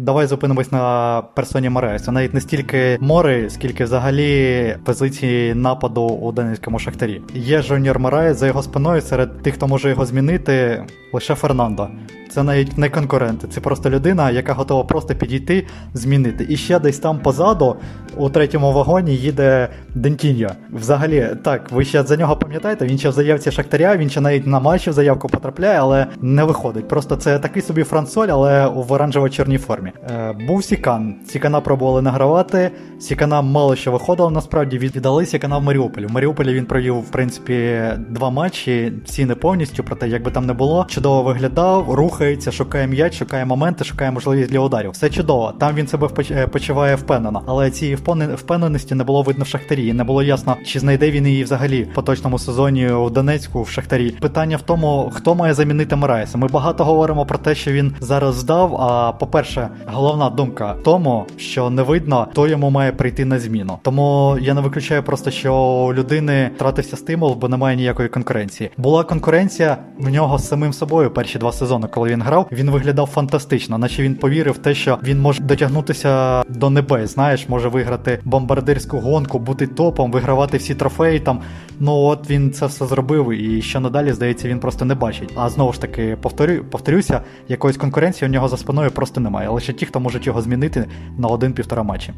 Давай 0.00 0.26
зупинимось 0.26 0.72
на 0.72 1.22
персоні 1.34 1.68
Мореса. 1.68 2.04
Це 2.04 2.12
навіть 2.12 2.34
не 2.34 2.40
стільки 2.40 2.98
море, 3.00 3.50
скільки 3.50 3.84
взагалі 3.84 4.76
позиції 4.84 5.54
нападу 5.54 6.02
у 6.02 6.32
Донецькому 6.32 6.78
шахтарі. 6.78 7.22
Є 7.34 7.62
Жуніор 7.62 7.98
морає 7.98 8.34
за 8.34 8.46
його 8.46 8.62
спиною 8.62 9.00
серед 9.00 9.42
тих, 9.42 9.54
хто 9.54 9.68
може 9.68 9.88
його 9.88 10.06
змінити, 10.06 10.84
лише 11.12 11.34
Фернандо. 11.34 11.88
Це 12.30 12.42
навіть 12.42 12.78
не 12.78 12.88
конкуренти, 12.88 13.48
це 13.48 13.60
просто 13.60 13.90
людина, 13.90 14.30
яка 14.30 14.52
готова 14.52 14.84
просто 14.84 15.14
підійти, 15.14 15.66
змінити. 15.94 16.46
І 16.48 16.56
ще 16.56 16.78
десь 16.78 16.98
там 16.98 17.18
позаду, 17.18 17.76
у 18.16 18.30
третьому 18.30 18.72
вагоні, 18.72 19.14
їде 19.14 19.68
Дентіньо. 19.94 20.48
Взагалі, 20.72 21.28
так, 21.42 21.72
ви 21.72 21.84
ще 21.84 22.02
за 22.02 22.16
нього 22.16 22.36
пам'ятаєте, 22.36 22.86
він 22.86 22.98
ще 22.98 23.08
в 23.08 23.12
заявці 23.12 23.50
Шахтаря, 23.50 23.96
він 23.96 24.10
ще 24.10 24.20
навіть 24.20 24.46
на 24.46 24.60
матчі 24.60 24.90
в 24.90 24.92
заявку 24.92 25.28
потрапляє, 25.28 25.78
але 25.80 26.06
не 26.20 26.44
виходить. 26.44 26.88
Просто 26.88 27.16
це 27.16 27.38
такий 27.38 27.62
собі 27.62 27.82
франсоль, 27.82 28.28
але 28.28 28.66
в 28.66 28.92
оранжево-чорній 28.92 29.58
формі. 29.58 29.92
Е, 30.10 30.34
Був 30.48 30.64
Сікан. 30.64 31.14
Сікана 31.28 31.60
пробували 31.60 32.02
награвати. 32.02 32.70
Сікана 33.00 33.42
мало 33.42 33.76
що 33.76 33.92
виходило, 33.92 34.30
насправді 34.30 34.78
віддали 34.78 35.26
Сікана 35.26 35.58
в 35.58 35.62
Маріуполі. 35.62 36.06
В 36.06 36.12
Маріуполі 36.12 36.54
він 36.54 36.66
провів, 36.66 36.98
в 36.98 37.10
принципі, 37.10 37.80
два 38.08 38.30
матчі, 38.30 38.92
всі 39.04 39.24
не 39.24 39.34
повністю, 39.34 39.84
проте, 39.84 40.08
якби 40.08 40.30
там 40.30 40.46
не 40.46 40.52
було, 40.52 40.86
чудово 40.88 41.22
виглядав, 41.22 41.90
рухається, 42.20 42.52
шукає 42.52 42.86
м'яч, 42.86 43.18
шукає 43.18 43.44
моменти, 43.44 43.84
шукає 43.84 44.10
можливість 44.10 44.50
для 44.50 44.60
ударів. 44.60 44.90
Все 44.90 45.10
чудово. 45.10 45.52
Там 45.58 45.74
він 45.74 45.86
себе 45.86 46.08
е, 46.30 46.46
почуває 46.46 46.94
впевнено. 46.94 47.42
Але 47.46 47.70
цієї 47.70 47.96
впевненості 48.34 48.94
не 48.94 49.04
було 49.04 49.22
видно 49.22 49.44
в 49.44 49.46
Шахтарі. 49.46 49.86
І 49.86 49.92
не 49.92 50.04
було 50.04 50.22
ясно, 50.22 50.56
чи 50.64 50.80
знайде 50.80 51.10
він 51.10 51.26
її 51.26 51.44
взагалі 51.44 51.82
в 51.82 51.94
поточному 51.94 52.38
сезоні 52.38 52.90
у 52.90 53.10
Донецьку 53.10 53.62
в 53.62 53.68
Шахтарі. 53.68 54.10
Питання 54.10 54.56
в 54.56 54.62
тому, 54.62 55.10
хто 55.14 55.34
має 55.34 55.54
замінити 55.54 55.96
Мираєса. 55.96 56.38
Ми 56.38 56.48
багато 56.48 56.84
говоримо 56.84 57.26
про 57.26 57.38
те, 57.38 57.54
що 57.54 57.72
він 57.72 57.92
зараз 58.00 58.34
здав. 58.34 58.76
А 58.76 59.12
по-перше, 59.12 59.68
головна 59.86 60.30
думка 60.30 60.72
в 60.72 60.82
тому, 60.82 61.26
що 61.36 61.70
не 61.70 61.82
видно, 61.82 62.28
хто 62.30 62.48
йому 62.48 62.70
має 62.70 62.92
прийти 62.92 63.24
на 63.24 63.38
зміну. 63.38 63.78
Тому 63.82 64.38
я 64.40 64.54
не 64.54 64.60
виключаю 64.60 65.02
просто, 65.02 65.30
що 65.30 65.54
у 65.54 65.94
людини 65.94 66.50
втратився 66.56 66.96
стимул, 66.96 67.34
бо 67.34 67.48
немає 67.48 67.76
ніякої 67.76 68.08
конкуренції. 68.08 68.70
Була 68.76 69.04
конкуренція 69.04 69.76
в 69.98 70.08
нього 70.08 70.38
з 70.38 70.48
самим 70.48 70.72
собою 70.72 71.10
перші 71.10 71.38
два 71.38 71.52
сезони, 71.52 71.88
коли 71.90 72.09
він 72.10 72.22
грав. 72.22 72.48
Він 72.52 72.70
виглядав 72.70 73.06
фантастично, 73.06 73.78
наче 73.78 74.02
він 74.02 74.14
повірив 74.14 74.54
в 74.54 74.58
те, 74.58 74.74
що 74.74 74.98
він 75.02 75.20
може 75.20 75.42
дотягнутися 75.42 76.42
до 76.48 76.70
небес. 76.70 77.14
Знаєш, 77.14 77.48
може 77.48 77.68
виграти 77.68 78.18
бомбардирську 78.24 78.98
гонку, 78.98 79.38
бути 79.38 79.66
топом, 79.66 80.12
вигравати 80.12 80.56
всі 80.56 80.74
трофеї. 80.74 81.20
Там 81.20 81.40
ну 81.80 81.92
от 81.92 82.30
він 82.30 82.50
це 82.50 82.66
все 82.66 82.86
зробив, 82.86 83.32
і 83.32 83.62
що 83.62 83.80
надалі 83.80 84.12
здається, 84.12 84.48
він 84.48 84.60
просто 84.60 84.84
не 84.84 84.94
бачить. 84.94 85.32
А 85.36 85.48
знову 85.48 85.72
ж 85.72 85.80
таки, 85.80 86.16
повторю, 86.22 86.64
повторюся, 86.70 87.22
якоїсь 87.48 87.76
конкуренції 87.76 88.28
у 88.28 88.32
нього 88.32 88.48
за 88.48 88.56
спиною 88.56 88.90
просто 88.90 89.20
немає. 89.20 89.48
Лише 89.48 89.72
ті, 89.72 89.86
хто 89.86 90.00
можуть 90.00 90.26
його 90.26 90.42
змінити 90.42 90.86
на 91.18 91.28
один-півтора 91.28 91.82
матчі. 91.82 92.12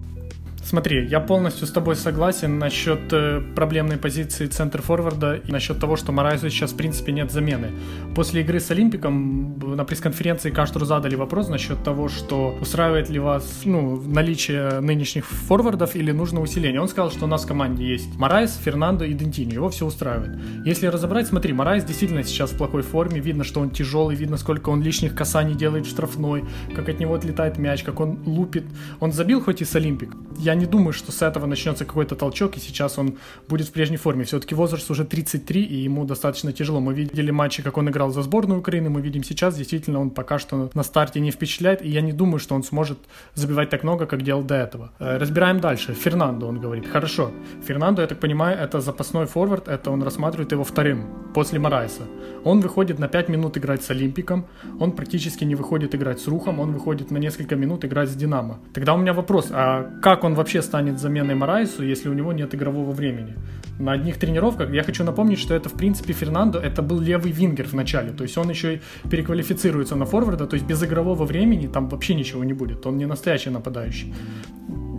Смотри, 0.65 1.07
я 1.07 1.19
полностью 1.19 1.67
с 1.67 1.73
тобой 1.73 1.97
согласен 1.97 2.59
насчет 2.59 3.13
э, 3.13 3.43
проблемной 3.55 3.97
позиции 3.97 4.47
центр-форварда 4.47 5.35
и 5.35 5.51
насчет 5.51 5.81
того, 5.81 5.97
что 5.97 6.13
Морайсу 6.13 6.49
сейчас 6.51 6.73
в 6.73 6.77
принципе 6.77 7.13
нет 7.13 7.33
замены. 7.33 7.73
После 8.15 8.43
игры 8.43 8.61
с 8.61 8.71
Олимпиком 8.71 9.59
на 9.77 9.85
пресс-конференции 9.85 10.51
Каштру 10.51 10.85
задали 10.85 11.17
вопрос 11.17 11.49
насчет 11.49 11.83
того, 11.83 12.09
что 12.09 12.57
устраивает 12.61 13.11
ли 13.11 13.19
вас 13.19 13.63
ну, 13.65 14.01
наличие 14.01 14.81
нынешних 14.81 15.27
форвардов 15.27 15.97
или 15.97 16.13
нужно 16.13 16.41
усиление. 16.41 16.81
Он 16.81 16.89
сказал, 16.89 17.11
что 17.11 17.25
у 17.25 17.29
нас 17.29 17.43
в 17.43 17.49
команде 17.49 17.85
есть 17.85 18.17
Морайс, 18.17 18.57
Фернандо 18.65 19.05
и 19.05 19.15
Дентини. 19.15 19.55
Его 19.55 19.69
все 19.69 19.85
устраивает. 19.85 20.39
Если 20.65 20.87
разобрать, 20.87 21.27
смотри, 21.27 21.53
Морайс 21.53 21.85
действительно 21.85 22.23
сейчас 22.23 22.53
в 22.53 22.57
плохой 22.57 22.83
форме. 22.83 23.21
Видно, 23.21 23.43
что 23.43 23.61
он 23.61 23.71
тяжелый, 23.71 24.15
видно, 24.15 24.37
сколько 24.37 24.71
он 24.71 24.81
лишних 24.81 25.15
касаний 25.17 25.55
делает 25.55 25.87
в 25.87 25.91
штрафной, 25.91 26.45
как 26.77 26.89
от 26.89 27.01
него 27.01 27.15
отлетает 27.15 27.59
мяч, 27.59 27.83
как 27.83 27.99
он 27.99 28.21
лупит. 28.25 28.65
Он 29.01 29.11
забил 29.11 29.41
хоть 29.41 29.61
и 29.61 29.65
с 29.65 29.75
Олимпик. 29.75 30.15
Я 30.39 30.52
не 30.55 30.67
думаю, 30.67 30.93
что 30.93 31.13
с 31.13 31.23
этого 31.23 31.47
начнется 31.47 31.85
какой-то 31.85 32.17
толчок, 32.17 32.57
и 32.57 32.61
сейчас 32.61 32.99
он 32.99 33.19
будет 33.49 33.69
в 33.69 33.73
прежней 33.73 33.97
форме. 33.97 34.25
Все-таки 34.25 34.55
возраст 34.55 34.91
уже 34.91 35.05
33, 35.05 35.63
и 35.63 35.77
ему 35.77 36.05
достаточно 36.05 36.53
тяжело. 36.53 36.81
Мы 36.81 36.95
видели 36.95 37.31
матчи, 37.31 37.63
как 37.63 37.79
он 37.79 37.89
играл 37.89 38.11
за 38.11 38.23
сборную 38.23 38.61
Украины, 38.61 38.91
мы 38.91 39.01
видим 39.01 39.25
сейчас, 39.25 39.57
действительно, 39.57 40.01
он 40.01 40.11
пока 40.11 40.39
что 40.39 40.71
на 40.75 40.83
старте 40.83 41.21
не 41.21 41.31
впечатляет, 41.31 41.83
и 41.83 41.89
я 41.89 42.01
не 42.01 42.13
думаю, 42.13 42.39
что 42.39 42.55
он 42.55 42.63
сможет 42.63 42.99
забивать 43.35 43.71
так 43.71 43.83
много, 43.83 44.07
как 44.07 44.23
делал 44.23 44.43
до 44.43 44.55
этого. 44.55 44.91
Э, 44.99 45.19
разбираем 45.19 45.61
дальше. 45.61 45.95
Фернандо, 45.95 46.47
он 46.47 46.61
говорит. 46.61 46.87
Хорошо. 46.87 47.31
Фернандо, 47.67 48.03
я 48.03 48.09
так 48.09 48.21
понимаю, 48.21 48.59
это 48.59 48.81
запасной 48.81 49.27
форвард, 49.27 49.69
это 49.69 49.91
он 49.91 50.03
рассматривает 50.03 50.53
его 50.53 50.65
вторым, 50.65 51.07
после 51.35 51.59
Марайса. 51.59 52.03
Он 52.45 52.61
выходит 52.61 52.99
на 52.99 53.09
5 53.09 53.29
минут 53.29 53.57
играть 53.57 53.83
с 53.83 53.91
Олимпиком, 53.91 54.47
он 54.81 54.93
практически 54.93 55.45
не 55.45 55.55
выходит 55.55 55.95
играть 55.95 56.21
с 56.21 56.29
Рухом, 56.29 56.61
он 56.61 56.73
выходит 56.73 57.11
на 57.11 57.19
несколько 57.19 57.57
минут 57.57 57.85
играть 57.85 58.09
с 58.09 58.15
Динамо. 58.15 58.59
Тогда 58.75 58.95
у 58.95 58.99
меня 58.99 59.13
вопрос, 59.13 59.49
а 59.51 59.91
как 60.03 60.25
он 60.25 60.35
вообще 60.43 60.61
станет 60.61 60.99
заменой 60.99 61.37
Марайсу, 61.37 61.85
если 61.85 62.09
у 62.09 62.15
него 62.15 62.33
нет 62.33 62.53
игрового 62.53 62.91
времени? 62.91 63.35
На 63.79 63.93
одних 63.93 64.19
тренировках, 64.19 64.73
я 64.73 64.83
хочу 64.83 65.05
напомнить, 65.05 65.39
что 65.39 65.55
это 65.55 65.69
в 65.69 65.75
принципе 65.75 66.13
Фернандо, 66.13 66.59
это 66.59 66.83
был 66.83 67.01
левый 67.01 67.31
вингер 67.31 67.67
в 67.69 67.75
начале, 67.75 68.11
то 68.11 68.25
есть 68.25 68.37
он 68.37 68.51
еще 68.51 68.75
и 68.75 68.81
переквалифицируется 69.09 69.95
на 69.95 70.05
форварда, 70.05 70.47
то 70.47 70.55
есть 70.55 70.67
без 70.67 70.83
игрового 70.83 71.25
времени 71.25 71.69
там 71.69 71.89
вообще 71.89 72.15
ничего 72.15 72.43
не 72.45 72.55
будет, 72.55 72.87
он 72.87 72.99
не 72.99 73.07
настоящий 73.07 73.51
нападающий. 73.51 74.13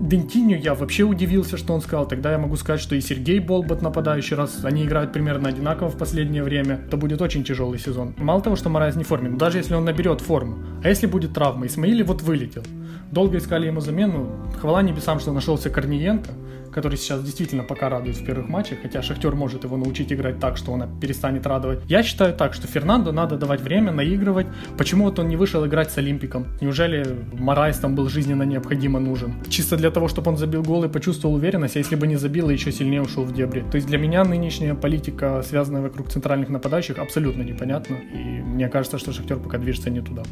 Дентиню 0.04 0.58
я 0.58 0.74
вообще 0.74 1.04
удивился, 1.04 1.56
что 1.56 1.74
он 1.74 1.80
сказал. 1.80 2.06
Тогда 2.06 2.34
я 2.34 2.38
могу 2.38 2.58
сказать, 2.58 2.82
что 2.82 2.94
и 2.94 3.00
Сергей 3.00 3.40
Болбот 3.40 3.82
нападающий, 3.82 4.36
раз 4.36 4.66
они 4.66 4.84
играют 4.84 5.14
примерно 5.14 5.48
одинаково 5.48 5.88
в 5.88 5.98
последнее 5.98 6.44
время, 6.44 6.78
то 6.92 6.98
будет 6.98 7.22
очень 7.22 7.46
тяжелый 7.46 7.80
сезон. 7.80 8.14
Мало 8.18 8.42
того, 8.42 8.58
что 8.58 8.68
Морайс 8.68 8.98
не 8.98 9.06
в 9.06 9.08
форме, 9.08 9.30
но 9.30 9.38
даже 9.38 9.60
если 9.60 9.76
он 9.76 9.86
наберет 9.86 10.20
форму, 10.20 10.58
а 10.84 10.90
если 10.90 11.08
будет 11.08 11.34
травма, 11.34 11.68
Исмаили 11.68 12.04
вот 12.04 12.22
вылетел. 12.22 12.64
Долго 13.12 13.38
искали 13.38 13.68
ему 13.68 13.80
замену, 13.80 14.30
хвала 14.60 14.82
небесам, 14.82 15.22
что 15.22 15.32
нашелся 15.32 15.70
Корниенко, 15.70 16.32
который 16.73 16.97
сейчас 16.97 17.23
действительно 17.23 17.65
пока 17.65 17.89
радует 17.89 18.17
в 18.17 18.25
первых 18.25 18.49
матчах, 18.49 18.79
хотя 18.83 19.03
Шахтер 19.03 19.35
может 19.35 19.65
его 19.65 19.77
научить 19.77 20.13
играть 20.13 20.39
так, 20.39 20.57
что 20.57 20.73
он 20.73 20.85
перестанет 21.01 21.47
радовать. 21.47 21.81
Я 21.89 22.03
считаю 22.03 22.35
так, 22.35 22.55
что 22.55 22.67
Фернандо 22.67 23.13
надо 23.13 23.37
давать 23.37 23.61
время, 23.61 23.93
наигрывать. 23.93 24.47
Почему 24.77 25.05
вот 25.05 25.19
он 25.19 25.29
не 25.29 25.37
вышел 25.37 25.67
играть 25.67 25.91
с 25.91 25.99
Олимпиком? 25.99 26.47
Неужели 26.61 27.05
Морайс 27.33 27.79
там 27.79 27.95
был 27.95 28.09
жизненно 28.09 28.45
необходимо 28.45 29.01
нужен? 29.01 29.35
Чисто 29.49 29.77
для 29.77 29.91
того, 29.91 30.09
чтобы 30.09 30.31
он 30.31 30.37
забил 30.37 30.63
гол 30.63 30.85
и 30.85 30.89
почувствовал 30.89 31.35
уверенность, 31.37 31.77
а 31.77 31.79
если 31.79 31.97
бы 31.97 32.07
не 32.07 32.17
забил, 32.17 32.51
и 32.51 32.53
еще 32.53 32.73
сильнее 32.73 33.03
ушел 33.03 33.25
в 33.25 33.33
дебри. 33.33 33.65
То 33.71 33.77
есть 33.77 33.89
для 33.89 33.99
меня 33.99 34.25
нынешняя 34.25 34.75
политика, 34.75 35.43
связанная 35.43 35.83
вокруг 35.83 36.09
центральных 36.09 36.49
нападающих, 36.49 36.99
абсолютно 36.99 37.43
непонятна. 37.43 37.97
И 38.15 38.43
мне 38.43 38.69
кажется, 38.69 38.99
что 38.99 39.13
Шахтер 39.13 39.39
пока 39.39 39.59
движется 39.59 39.91
не 39.91 40.01
туда. 40.01 40.23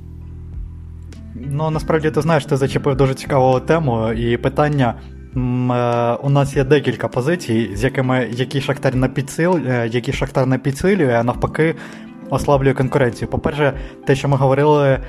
Ну 1.34 1.70
насправді 1.70 2.10
ти 2.10 2.20
знаєш, 2.20 2.44
ти 2.44 2.56
зачепив 2.56 2.96
дуже 2.96 3.14
цікаву 3.14 3.60
тему 3.60 4.12
і 4.12 4.36
питання. 4.36 4.94
Е, 5.35 5.39
у 6.23 6.29
нас 6.29 6.55
є 6.55 6.63
декілька 6.63 7.07
позицій, 7.07 7.69
з 7.73 7.83
якими 7.83 8.27
які 8.31 8.61
Шахтар 8.61 8.95
не 8.95 9.07
підсил, 9.07 9.57
е, 9.57 9.89
які 9.91 10.13
Шахтар 10.13 10.47
не 10.47 10.57
підсилює, 10.57 11.13
а 11.13 11.23
навпаки 11.23 11.75
ослаблює 12.29 12.73
конкуренцію. 12.73 13.27
По-перше, 13.27 13.73
те, 14.05 14.15
що 14.15 14.27
ми 14.27 14.37
говорили, 14.37 14.99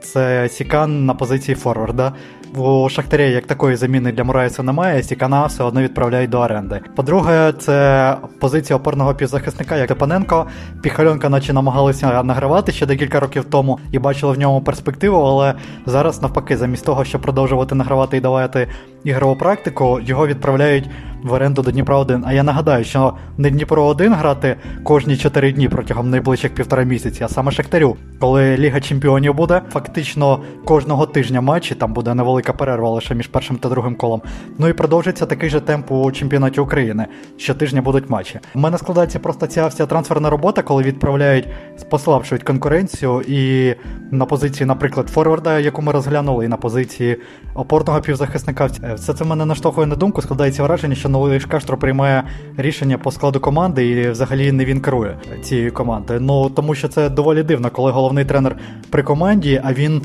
це 0.00 0.48
Сікан 0.48 1.06
на 1.06 1.14
позиції 1.14 1.54
форварда. 1.54 2.12
У 2.56 2.88
Шахтаря 2.88 3.24
як 3.24 3.46
такої 3.46 3.76
заміни 3.76 4.12
для 4.12 4.24
Мураєса 4.24 4.62
немає, 4.62 5.02
Сікана 5.02 5.46
все 5.46 5.64
одно 5.64 5.82
відправляють 5.82 6.30
до 6.30 6.38
оренди. 6.38 6.80
По-друге, 6.96 7.52
це 7.58 8.16
позиція 8.40 8.76
опорного 8.76 9.14
півзахисника, 9.14 9.76
як 9.76 9.88
Тепаненко. 9.88 10.46
Піхальонка, 10.82 11.28
наче 11.28 11.52
намагалися 11.52 12.22
награвати 12.22 12.72
ще 12.72 12.86
декілька 12.86 13.20
років 13.20 13.44
тому 13.44 13.78
і 13.92 13.98
бачили 13.98 14.32
в 14.32 14.38
ньому 14.38 14.60
перспективу, 14.60 15.22
але 15.22 15.54
зараз 15.86 16.22
навпаки, 16.22 16.56
замість 16.56 16.84
того, 16.84 17.04
щоб 17.04 17.20
продовжувати 17.20 17.74
награвати 17.74 18.16
і 18.16 18.20
давати 18.20 18.68
ігрову 19.04 19.36
практику, 19.36 20.00
його 20.02 20.26
відправляють 20.26 20.90
в 21.22 21.32
оренду 21.32 21.62
до 21.62 21.70
Дніпра 21.70 21.96
1. 21.96 22.24
А 22.26 22.32
я 22.32 22.42
нагадаю, 22.42 22.84
що 22.84 23.14
не 23.38 23.50
Дніпро 23.50 23.84
1 23.84 24.14
грати 24.14 24.56
кожні 24.84 25.16
4 25.16 25.52
дні 25.52 25.68
протягом 25.68 26.10
найближчих 26.10 26.54
півтора 26.54 26.82
місяці, 26.82 27.24
а 27.24 27.28
саме 27.28 27.52
Шахтарю. 27.52 27.96
Коли 28.20 28.56
Ліга 28.56 28.80
Чемпіонів 28.80 29.34
буде, 29.34 29.62
фактично 29.72 30.40
кожного 30.64 31.06
тижня 31.06 31.40
матчі, 31.40 31.74
там 31.74 31.92
буде 31.92 32.14
невелика 32.14 32.41
перерва 32.50 32.90
лише 32.90 33.14
між 33.14 33.26
першим 33.26 33.56
та 33.56 33.68
другим 33.68 33.94
колом. 33.94 34.22
Ну 34.58 34.68
і 34.68 34.72
продовжиться 34.72 35.26
такий 35.26 35.50
же 35.50 35.60
темп 35.60 35.92
у 35.92 36.12
чемпіонаті 36.12 36.60
України. 36.60 37.06
Щотижня 37.36 37.82
будуть 37.82 38.10
матчі. 38.10 38.40
У 38.54 38.58
мене 38.58 38.78
складається 38.78 39.18
просто 39.18 39.46
ця 39.46 39.66
вся 39.66 39.86
трансферна 39.86 40.30
робота, 40.30 40.62
коли 40.62 40.82
відправляють, 40.82 41.48
послабшують 41.90 42.42
конкуренцію 42.42 43.22
і 43.28 43.74
на 44.10 44.24
позиції, 44.24 44.66
наприклад, 44.66 45.08
Форварда, 45.08 45.58
яку 45.58 45.82
ми 45.82 45.92
розглянули, 45.92 46.44
і 46.44 46.48
на 46.48 46.56
позиції 46.56 47.16
опорного 47.54 48.00
півзахисника. 48.00 48.68
Все 48.94 49.14
це 49.14 49.24
мене 49.24 49.46
наштовхує 49.46 49.86
на 49.86 49.96
думку, 49.96 50.22
складається 50.22 50.62
враження, 50.62 50.94
що 50.94 51.08
новий 51.08 51.40
Шкаштро 51.40 51.76
приймає 51.76 52.24
рішення 52.56 52.98
по 52.98 53.10
складу 53.10 53.40
команди 53.40 53.88
і 53.88 54.10
взагалі 54.10 54.52
не 54.52 54.64
він 54.64 54.80
керує 54.80 55.18
цією 55.42 55.72
командою. 55.72 56.20
Ну 56.20 56.50
тому 56.50 56.74
що 56.74 56.88
це 56.88 57.08
доволі 57.08 57.42
дивно, 57.42 57.70
коли 57.70 57.90
головний 57.90 58.24
тренер 58.24 58.56
при 58.90 59.02
команді, 59.02 59.60
а 59.64 59.72
він 59.72 60.02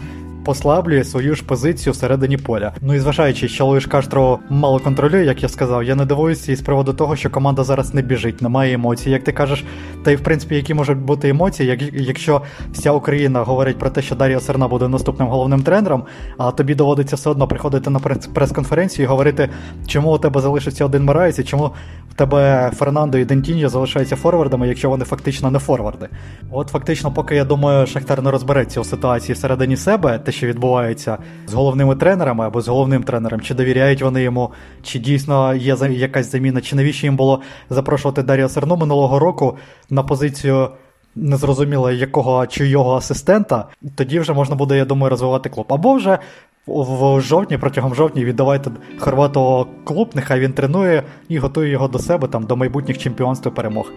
послаблює 0.47 1.03
свою 1.03 1.35
ж 1.35 1.43
позицію 1.43 1.93
всередині 1.93 2.37
поля. 2.37 2.73
Ну 2.81 2.93
і 2.93 2.99
зважаючи, 2.99 3.47
що 3.47 3.65
Луїш 3.65 3.85
Каштро 3.85 4.39
мало 4.49 4.79
контролює, 4.79 5.25
як 5.25 5.43
я 5.43 5.49
сказав, 5.49 5.83
я 5.83 5.95
не 5.95 6.05
дивуюся 6.05 6.51
із 6.51 6.61
приводу 6.61 6.93
того, 6.93 7.15
що 7.15 7.29
команда 7.29 7.63
зараз 7.63 7.93
не 7.93 8.01
біжить, 8.01 8.41
немає 8.41 8.73
емоцій, 8.73 9.09
як 9.09 9.23
ти 9.23 9.31
кажеш. 9.31 9.63
Та 10.03 10.11
й 10.11 10.15
в 10.15 10.23
принципі, 10.23 10.55
які 10.55 10.73
можуть 10.73 10.97
бути 10.97 11.29
емоції, 11.29 11.69
як, 11.69 11.81
якщо 11.93 12.41
вся 12.71 12.91
Україна 12.91 13.43
говорить 13.43 13.77
про 13.77 13.89
те, 13.89 14.01
що 14.01 14.15
Дар'я 14.15 14.39
Серна 14.39 14.67
буде 14.67 14.87
наступним 14.87 15.27
головним 15.27 15.63
тренером, 15.63 16.03
а 16.37 16.51
тобі 16.51 16.75
доводиться 16.75 17.15
все 17.15 17.29
одно 17.29 17.47
приходити 17.47 17.89
на 17.89 17.99
прес-конференцію 18.33 19.03
і 19.03 19.07
говорити, 19.07 19.49
чому 19.87 20.13
у 20.13 20.17
тебе 20.17 20.41
залишиться 20.41 20.85
один 20.85 21.03
Мораєць 21.03 21.39
і 21.39 21.43
чому 21.43 21.71
в 22.11 22.13
тебе 22.13 22.71
Фернандо 22.75 23.17
і 23.17 23.25
Дентіньо 23.25 23.69
залишаються 23.69 24.15
форвардами, 24.15 24.67
якщо 24.67 24.89
вони 24.89 25.05
фактично 25.05 25.51
не 25.51 25.59
форварди. 25.59 26.09
От 26.51 26.69
фактично, 26.69 27.11
поки 27.11 27.35
я 27.35 27.45
думаю, 27.45 27.87
Шахтар 27.87 28.21
не 28.21 28.31
розбереться 28.31 28.81
у 28.81 28.83
ситуації 28.83 29.33
всередині 29.33 29.77
себе, 29.77 30.19
те, 30.19 30.31
що 30.37 30.47
відбувається 30.47 31.17
з 31.47 31.53
головними 31.53 31.95
тренерами 31.95 32.45
або 32.45 32.61
з 32.61 32.67
головним 32.67 33.03
тренером, 33.03 33.41
чи 33.41 33.53
довіряють 33.53 34.01
вони 34.01 34.23
йому, 34.23 34.51
чи 34.83 34.99
дійсно 34.99 35.55
є 35.55 35.77
якась 35.89 36.31
заміна, 36.31 36.61
чи 36.61 36.75
навіщо 36.75 37.07
їм 37.07 37.15
було 37.15 37.41
запрошувати 37.69 38.23
Дар'я 38.23 38.49
Серну 38.49 38.77
минулого 38.77 39.19
року 39.19 39.57
на 39.89 40.03
позицію. 40.03 40.69
Незрозуміло 41.19 41.91
якого 41.91 42.47
чи 42.47 42.67
його 42.67 42.95
асистента, 42.95 43.65
тоді 43.95 44.19
вже 44.19 44.33
можна 44.33 44.55
буде, 44.55 44.77
я 44.77 44.85
думаю, 44.85 45.09
розвивати 45.09 45.49
клуб. 45.49 45.65
Або 45.69 45.93
вже 45.93 46.19
в 46.67 47.21
жовтні, 47.21 47.57
протягом 47.57 47.95
жовтні 47.95 48.25
віддавайте 48.25 48.71
Хорватого 48.99 49.67
клуб, 49.83 50.09
нехай 50.13 50.39
він 50.39 50.53
тренує 50.53 51.03
і 51.29 51.37
готує 51.37 51.69
його 51.69 51.87
до 51.87 51.99
себе 51.99 52.27
там 52.27 52.43
до 52.43 52.55
майбутніх 52.55 52.97
чемпіонств 52.97 53.47
і 53.47 53.51
перемог. 53.51 53.91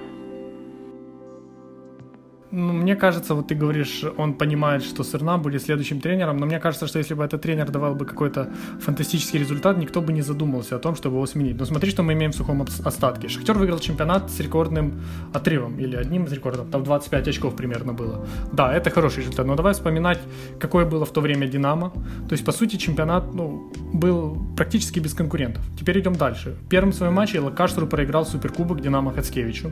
Ну, 2.52 2.72
мне 2.72 2.96
кажется, 2.96 3.34
вот 3.34 3.46
ты 3.46 3.54
говоришь, 3.54 4.04
он 4.16 4.34
понимает, 4.34 4.82
что 4.82 5.04
Сырна 5.04 5.38
будет 5.38 5.62
следующим 5.62 6.00
тренером, 6.00 6.36
но 6.38 6.46
мне 6.46 6.58
кажется, 6.58 6.88
что 6.88 6.98
если 6.98 7.14
бы 7.14 7.22
этот 7.22 7.42
тренер 7.42 7.70
давал 7.70 7.94
бы 7.94 8.04
какой-то 8.04 8.48
фантастический 8.80 9.38
результат, 9.38 9.78
никто 9.78 10.00
бы 10.00 10.12
не 10.12 10.22
задумался 10.22 10.74
о 10.74 10.78
том, 10.80 10.96
чтобы 10.96 11.16
его 11.16 11.26
сменить. 11.26 11.58
Но 11.58 11.64
смотри, 11.64 11.90
что 11.90 12.02
мы 12.02 12.12
имеем 12.14 12.32
в 12.32 12.34
сухом 12.34 12.62
остатке. 12.62 13.28
Шахтер 13.28 13.56
выиграл 13.56 13.78
чемпионат 13.78 14.30
с 14.30 14.40
рекордным 14.40 15.00
отрывом, 15.32 15.78
или 15.78 15.94
одним 15.94 16.24
из 16.24 16.32
рекордов, 16.32 16.70
там 16.70 16.82
25 16.82 17.28
очков 17.28 17.54
примерно 17.54 17.92
было. 17.92 18.26
Да, 18.52 18.74
это 18.74 18.90
хороший 18.90 19.20
результат, 19.20 19.46
но 19.46 19.54
давай 19.54 19.72
вспоминать, 19.72 20.18
какое 20.58 20.84
было 20.84 21.04
в 21.04 21.12
то 21.12 21.20
время 21.20 21.46
Динамо. 21.46 21.92
То 22.28 22.32
есть, 22.32 22.44
по 22.44 22.52
сути, 22.52 22.76
чемпионат 22.76 23.32
ну, 23.32 23.72
был 23.92 24.36
практически 24.56 24.98
без 24.98 25.14
конкурентов. 25.14 25.62
Теперь 25.78 26.00
идем 26.00 26.16
дальше. 26.16 26.56
В 26.66 26.68
первом 26.68 26.92
своем 26.92 27.14
матче 27.14 27.38
Лакаштру 27.38 27.86
проиграл 27.86 28.26
Суперкубок 28.26 28.80
Динамо 28.80 29.12
Хацкевичу. 29.12 29.70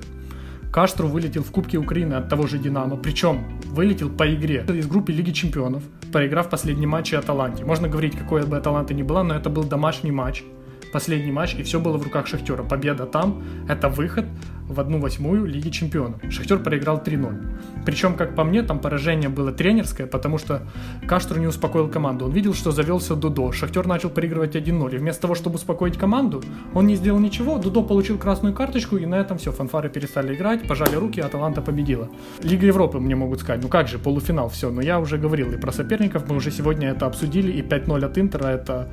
Каштру 0.72 1.08
вылетел 1.08 1.44
в 1.44 1.52
Кубке 1.52 1.78
Украины 1.78 2.16
от 2.16 2.30
того 2.30 2.48
же 2.48 2.58
Динамо, 2.58 2.98
причем 2.98 3.60
вылетел 3.66 4.10
по 4.10 4.34
игре 4.34 4.66
из 4.68 4.88
группы 4.88 5.12
Лиги 5.12 5.32
Чемпионов, 5.32 5.84
проиграв 6.12 6.50
последний 6.50 6.88
матч 6.88 7.14
Аталанте. 7.14 7.64
Можно 7.64 7.88
говорить, 7.88 8.18
какой 8.18 8.46
бы 8.46 8.58
Аталанта 8.58 8.94
ни 8.96 9.04
была, 9.04 9.24
но 9.24 9.36
это 9.36 9.52
был 9.52 9.64
домашний 9.64 10.12
матч, 10.12 10.44
последний 10.93 11.33
матч, 11.33 11.55
и 11.55 11.63
все 11.63 11.81
было 11.81 11.97
в 11.99 12.03
руках 12.03 12.27
Шахтера. 12.27 12.63
Победа 12.63 13.07
там– 13.07 13.43
это 13.69 13.89
выход 13.89 14.27
в 14.69 14.81
одну 14.81 15.01
восьмую 15.01 15.47
Лиги 15.47 15.71
Чемпионов. 15.71 16.21
Шахтер 16.31 16.59
проиграл 16.59 16.99
3-0. 16.99 17.85
Причем, 17.87 18.15
как 18.15 18.35
по 18.35 18.45
мне, 18.45 18.63
там 18.63 18.79
поражение 18.81 19.31
было 19.31 19.51
тренерское, 19.51 20.07
потому 20.07 20.39
что 20.39 20.63
Каштру 21.07 21.41
не 21.41 21.47
успокоил 21.47 21.89
команду. 21.89 22.27
Он 22.27 22.33
видел, 22.33 22.53
что 22.53 22.71
завелся 22.71 23.17
Дудо. 23.17 23.51
Шахтер 23.53 23.87
начал 23.87 24.11
проигрывать 24.11 24.57
1-0. 24.57 24.95
И 24.95 24.99
вместо 24.99 25.23
того, 25.23 25.35
чтобы 25.35 25.57
успокоить 25.57 25.97
команду, 25.97 26.43
он 26.75 26.87
не 26.87 26.97
сделал 26.97 27.19
ничего. 27.19 27.59
Дудо 27.59 27.83
получил 27.83 28.19
красную 28.19 28.55
карточку, 28.55 28.99
и 28.99 29.07
на 29.07 29.15
этом 29.15 29.39
все. 29.39 29.53
Фанфары 29.53 29.89
перестали 29.89 30.35
играть, 30.35 30.69
пожали 30.69 30.97
руки, 30.97 31.21
Аталанта 31.21 31.63
победила. 31.63 32.11
Лига 32.43 32.67
Европы 32.67 32.99
мне 32.99 33.17
могут 33.17 33.41
сказать, 33.41 33.63
ну 33.63 33.69
как 33.69 33.89
же, 33.89 33.99
полуфинал, 33.99 34.51
все. 34.51 34.71
Но 34.71 34.83
я 34.83 35.01
уже 35.01 35.17
говорил 35.17 35.51
и 35.53 35.57
про 35.57 35.73
соперников, 35.73 36.29
мы 36.29 36.37
уже 36.37 36.51
сегодня 36.51 36.91
это 36.91 37.07
обсудили, 37.07 37.53
и 37.53 37.63
5-0 37.63 38.05
от 38.05 38.19
Интера 38.19 38.49
это 38.49 38.89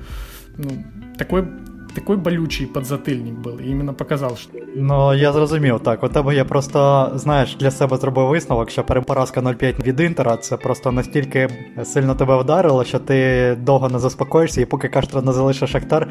ну, 0.57 0.69
такой 1.17 1.45
такий 1.95 2.15
болючий 2.15 2.65
подзатильник 2.65 3.33
був, 3.33 3.61
і 3.61 3.69
іменно 3.69 3.93
показав, 3.93 4.37
що. 4.37 4.49
Ну, 4.75 5.13
я 5.13 5.31
зрозумів, 5.33 5.79
так. 5.79 6.03
У 6.03 6.07
тебе 6.07 6.35
я 6.35 6.45
просто, 6.45 7.11
знаєш, 7.15 7.55
для 7.55 7.71
себе 7.71 7.97
зробив 7.97 8.27
висновок, 8.27 8.69
що 8.69 8.83
поразка 8.83 9.41
0-5 9.41 9.83
від 9.83 9.99
Інтера 9.99 10.37
це 10.37 10.57
просто 10.57 10.91
настільки 10.91 11.49
сильно 11.83 12.15
тебе 12.15 12.41
вдарило, 12.41 12.83
що 12.83 12.99
ти 12.99 13.57
довго 13.61 13.89
не 13.89 13.99
заспокоїшся, 13.99 14.61
і 14.61 14.65
поки 14.65 14.87
Каштра 14.87 15.21
не 15.21 15.33
залишить 15.33 15.69
Шахтар 15.69 16.07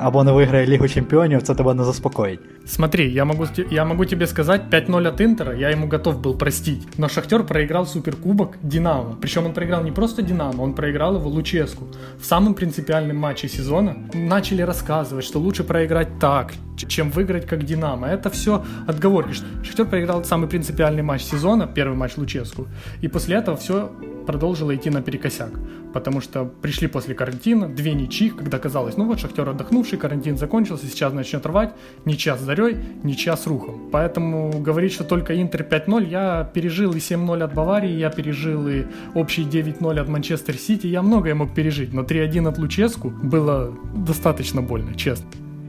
або 0.00 0.24
не 0.24 0.32
виграє 0.32 0.66
Лігу 0.66 0.88
Чемпіонів, 0.88 1.42
це 1.42 1.54
тебе 1.54 1.74
не 1.74 1.84
заспокоїть. 1.84 2.40
Смотри, 2.66 3.04
я 3.04 3.24
могу, 3.24 3.46
я 3.70 3.84
могу 3.84 4.04
тебе 4.04 4.26
сказать, 4.26 4.62
5-0 4.70 5.08
от 5.08 5.20
Интера 5.20 5.54
я 5.54 5.70
ему 5.70 5.88
готов 5.88 6.20
был 6.20 6.38
простить. 6.38 6.98
Но 6.98 7.08
Шахтер 7.08 7.46
проиграл 7.46 7.86
Суперкубок 7.86 8.56
Динамо. 8.62 9.16
Причем 9.20 9.46
он 9.46 9.52
проиграл 9.52 9.84
не 9.84 9.92
просто 9.92 10.22
Динамо, 10.22 10.62
он 10.62 10.74
проиграл 10.74 11.16
его 11.16 11.28
Луческу. 11.28 11.84
В 12.20 12.24
самом 12.24 12.54
принципиальном 12.54 13.16
матче 13.16 13.48
сезона 13.48 13.96
начали 14.14 14.62
рассказывать, 14.62 15.24
что 15.28 15.38
лучше 15.38 15.62
проиграть 15.62 16.18
так, 16.18 16.54
чем 16.76 17.10
выиграть 17.10 17.46
как 17.46 17.64
Динамо. 17.64 18.08
Это 18.08 18.30
все 18.30 18.64
отговорки. 18.86 19.34
Шахтер 19.62 19.86
проиграл 19.86 20.24
самый 20.24 20.48
принципиальный 20.48 21.02
матч 21.02 21.22
сезона, 21.22 21.66
первый 21.66 21.96
матч 21.96 22.16
Луческу, 22.16 22.66
и 23.02 23.08
после 23.08 23.36
этого 23.36 23.56
все 23.56 23.92
продолжило 24.26 24.76
идти 24.76 24.90
наперекосяк, 24.90 25.50
потому 25.94 26.20
что 26.20 26.44
пришли 26.44 26.86
после 26.86 27.14
карантина 27.14 27.66
две 27.66 27.94
ничьих, 27.94 28.36
когда 28.36 28.58
казалось, 28.58 28.98
ну 28.98 29.06
вот 29.06 29.20
Шахтер 29.20 29.48
отдохнувший, 29.48 29.98
карантин 29.98 30.36
закончился, 30.36 30.86
сейчас 30.86 31.14
начнет 31.14 31.46
рвать, 31.46 31.72
ничья 32.04 32.36
с 32.36 32.40
Зарей, 32.40 32.76
ничья 33.02 33.36
с 33.38 33.46
Рухом. 33.46 33.88
Поэтому 33.90 34.60
говорить, 34.60 34.92
что 34.92 35.04
только 35.04 35.40
Интер 35.40 35.62
5-0, 35.62 36.06
я 36.06 36.44
пережил 36.52 36.92
и 36.92 36.98
7-0 36.98 37.42
от 37.42 37.54
Баварии, 37.54 37.90
я 37.90 38.10
пережил 38.10 38.68
и 38.68 38.84
общий 39.14 39.44
9-0 39.44 39.98
от 39.98 40.08
Манчестер 40.08 40.56
Сити, 40.56 40.86
я 40.86 41.00
многое 41.00 41.34
мог 41.34 41.54
пережить, 41.54 41.94
но 41.94 42.02
3-1 42.02 42.48
от 42.48 42.58
Луческу 42.58 43.08
было 43.08 43.74
достаточно 43.94 44.60
больно, 44.60 44.94
честно. 44.94 45.17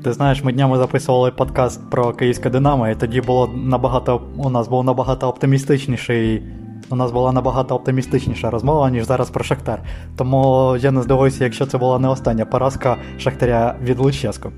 Ти 0.03 0.13
знаєш, 0.13 0.43
ми 0.43 0.53
днями 0.53 0.77
записували 0.77 1.31
подкаст 1.31 1.89
про 1.89 2.13
Київське 2.13 2.49
Динамо, 2.49 2.87
і 2.87 2.95
тоді 2.95 3.21
було 3.21 3.47
набагато 3.55 4.21
у 4.37 4.49
нас 4.49 4.67
був 4.67 4.83
набагато 4.83 5.27
оптимістичніший. 5.27 6.43
У 6.89 6.95
нас 6.95 7.11
була 7.11 7.31
набагато 7.31 7.75
оптимістичніша 7.75 8.49
розмова, 8.49 8.89
ніж 8.89 9.05
зараз 9.05 9.29
про 9.29 9.43
Шахтар. 9.43 9.81
Тому 10.15 10.75
я 10.79 10.91
не 10.91 11.01
здивуюся, 11.01 11.43
якщо 11.43 11.65
це 11.65 11.77
була 11.77 11.99
не 11.99 12.07
остання 12.07 12.45
поразка 12.45 12.97
Шахтаря 13.17 13.75
від 13.83 13.99
Луческу. 13.99 14.51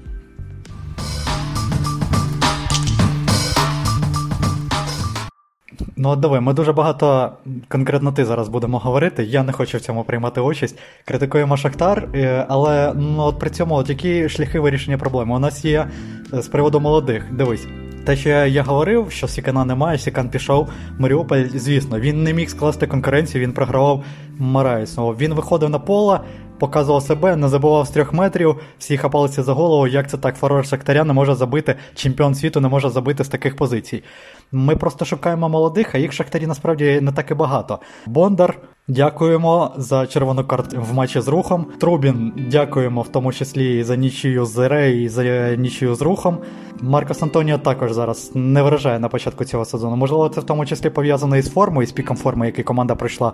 Ну, 6.04 6.10
от 6.10 6.20
диви, 6.20 6.42
ми 6.42 6.54
дуже 6.54 6.74
багато 6.74 7.32
конкретно 7.68 8.12
ти 8.12 8.26
зараз 8.26 8.50
будемо 8.50 8.80
говорити. 8.80 9.24
Я 9.24 9.44
не 9.44 9.52
хочу 9.52 9.78
в 9.78 9.82
цьому 9.82 10.04
приймати 10.04 10.42
участь. 10.42 10.80
Критикуємо 11.06 11.58
Шахтар, 11.58 12.10
е, 12.16 12.46
але 12.50 12.94
ну, 12.96 13.24
от 13.24 13.40
при 13.40 13.50
цьому 13.50 13.76
от 13.76 13.90
які 13.90 14.30
шляхи 14.30 14.60
вирішення 14.60 14.98
проблеми? 14.98 15.36
У 15.36 15.40
нас 15.40 15.66
є 15.66 15.88
е, 16.34 16.42
з 16.42 16.48
приводу 16.48 16.80
молодих. 16.80 17.34
Дивись, 17.34 17.68
те, 18.06 18.16
що 18.16 18.30
я 18.30 18.64
говорив, 18.64 19.12
що 19.12 19.28
Сікана 19.28 19.66
немає, 19.66 19.98
Сікан 19.98 20.30
пішов. 20.30 20.70
Маріуполь, 21.00 21.44
звісно, 21.56 22.00
він 22.00 22.24
не 22.24 22.34
міг 22.34 22.50
скласти 22.50 22.88
конкуренцію, 22.88 23.44
він 23.44 23.54
програвав 23.54 24.04
Мараїсу. 24.40 25.08
Він 25.08 25.34
виходив 25.34 25.70
на 25.70 25.80
поле, 25.80 26.20
показував 26.60 27.04
себе, 27.04 27.36
не 27.36 27.48
забував 27.48 27.88
з 27.88 27.90
трьох 27.90 28.14
метрів, 28.14 28.56
всі 28.80 28.98
хапалися 28.98 29.44
за 29.44 29.54
голову, 29.54 29.88
як 29.88 30.10
це 30.10 30.18
так 30.18 30.36
форвард 30.36 30.68
Шахтаря 30.68 31.04
не 31.04 31.14
може 31.14 31.36
забити, 31.36 31.76
чемпіон 31.96 32.36
світу 32.36 32.62
не 32.62 32.68
може 32.68 32.90
забити 32.90 33.24
з 33.24 33.28
таких 33.28 33.56
позицій. 33.56 34.04
Ми 34.54 34.76
просто 34.76 35.06
шукаємо 35.06 35.50
молодих, 35.50 35.96
а 35.96 35.98
їх 35.98 36.12
в 36.12 36.14
Шахтарі 36.14 36.48
насправді 36.48 37.00
не 37.02 37.12
так 37.12 37.32
і 37.32 37.34
багато. 37.34 37.80
Бондар, 38.06 38.58
дякуємо 38.88 39.72
за 39.78 40.08
червону 40.08 40.44
карту 40.44 40.82
в 40.82 40.94
матчі 40.94 41.22
з 41.22 41.28
рухом. 41.28 41.66
Трубін, 41.80 42.34
дякуємо 42.52 43.02
в 43.02 43.08
тому 43.08 43.34
числі 43.34 43.84
за 43.84 43.96
нічию 43.96 44.46
з 44.46 44.70
Ре 44.70 44.92
і 44.92 45.10
за 45.10 45.56
нічию 45.56 45.96
з 45.96 46.02
рухом. 46.02 46.38
Маркос 46.82 47.24
Антоніо 47.24 47.58
також 47.58 47.92
зараз 47.92 48.32
не 48.36 48.62
вражає 48.62 49.00
на 49.00 49.10
початку 49.10 49.46
цього 49.46 49.66
сезону. 49.66 49.96
Можливо, 49.96 50.30
це 50.30 50.42
в 50.42 50.44
тому 50.44 50.66
числі 50.66 50.90
пов'язано 50.90 51.38
із 51.38 51.50
формою, 51.50 51.88
з 51.88 51.92
піком 51.92 52.18
форми, 52.18 52.46
який 52.46 52.64
команда 52.64 52.96
пройшла. 52.96 53.34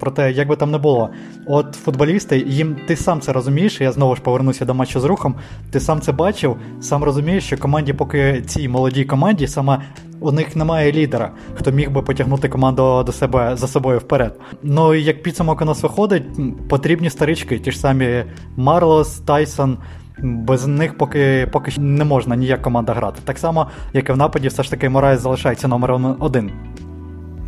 Проте, 0.00 0.32
як 0.32 0.48
би 0.48 0.56
там 0.56 0.70
не 0.70 0.78
було, 0.78 1.10
от 1.46 1.74
футболісти, 1.74 2.38
їм 2.38 2.76
ти 2.86 2.96
сам 2.96 3.20
це 3.20 3.32
розумієш. 3.32 3.80
Я 3.80 3.92
знову 3.92 4.16
ж 4.16 4.22
повернуся 4.22 4.64
до 4.64 4.74
матчу 4.74 5.00
з 5.00 5.04
рухом. 5.04 5.34
Ти 5.70 5.80
сам 5.80 6.00
це 6.00 6.12
бачив, 6.12 6.56
сам 6.80 7.04
розумієш, 7.04 7.44
що 7.44 7.58
команді, 7.58 7.92
поки 7.92 8.42
цій 8.46 8.68
молодій 8.68 9.04
команді, 9.04 9.46
саме 9.46 9.82
у 10.20 10.32
них 10.32 10.56
немає 10.56 10.92
лідера, 10.92 11.30
хто 11.54 11.70
міг 11.70 11.90
би 11.90 12.02
потягнути 12.02 12.48
команду 12.48 13.02
до 13.02 13.12
себе 13.12 13.56
за 13.56 13.68
собою 13.68 13.98
вперед. 13.98 14.40
Ну 14.62 14.94
і 14.94 15.02
як 15.02 15.22
підсумок 15.22 15.62
у 15.62 15.64
нас 15.64 15.82
виходить, 15.82 16.24
потрібні 16.68 17.10
старички, 17.10 17.58
ті 17.58 17.70
ж 17.70 17.78
самі 17.78 18.24
Марлос, 18.56 19.18
Тайсон. 19.18 19.78
Без 20.22 20.66
них 20.66 20.98
поки 20.98 21.48
поки 21.52 21.80
не 21.80 22.04
можна 22.04 22.36
ніяк 22.36 22.62
команда 22.62 22.92
грати. 22.92 23.20
Так 23.24 23.38
само, 23.38 23.66
як 23.92 24.08
і 24.08 24.12
в 24.12 24.16
нападі, 24.16 24.48
все 24.48 24.62
ж 24.62 24.70
таки 24.70 24.88
Морайс 24.88 25.20
залишається 25.20 25.68
номером 25.68 26.16
один. 26.20 26.52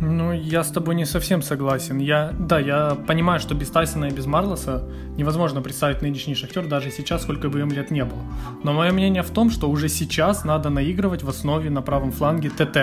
Ну, 0.05 0.33
я 0.33 0.63
с 0.63 0.71
тобой 0.71 0.95
не 0.95 1.05
совсем 1.05 1.41
согласен. 1.41 1.97
Я, 1.97 2.33
да, 2.37 2.59
я 2.59 2.95
понимаю, 3.07 3.39
что 3.39 3.55
без 3.55 3.69
Тайсона 3.69 4.05
и 4.05 4.11
без 4.11 4.25
Марлоса 4.25 4.83
невозможно 5.17 5.61
представить 5.61 6.01
нынешний 6.01 6.35
Шахтер 6.35 6.67
даже 6.67 6.91
сейчас, 6.91 7.23
сколько 7.23 7.49
бы 7.49 7.61
им 7.61 7.71
лет 7.71 7.89
не 7.91 8.03
было. 8.03 8.19
Но 8.63 8.73
мое 8.73 8.91
мнение 8.91 9.23
в 9.23 9.29
том, 9.29 9.49
что 9.49 9.69
уже 9.69 9.87
сейчас 9.87 10.43
надо 10.43 10.69
наигрывать 10.69 11.23
в 11.23 11.29
основе 11.29 11.69
на 11.69 11.81
правом 11.81 12.11
фланге 12.11 12.49
ТТ 12.49 12.77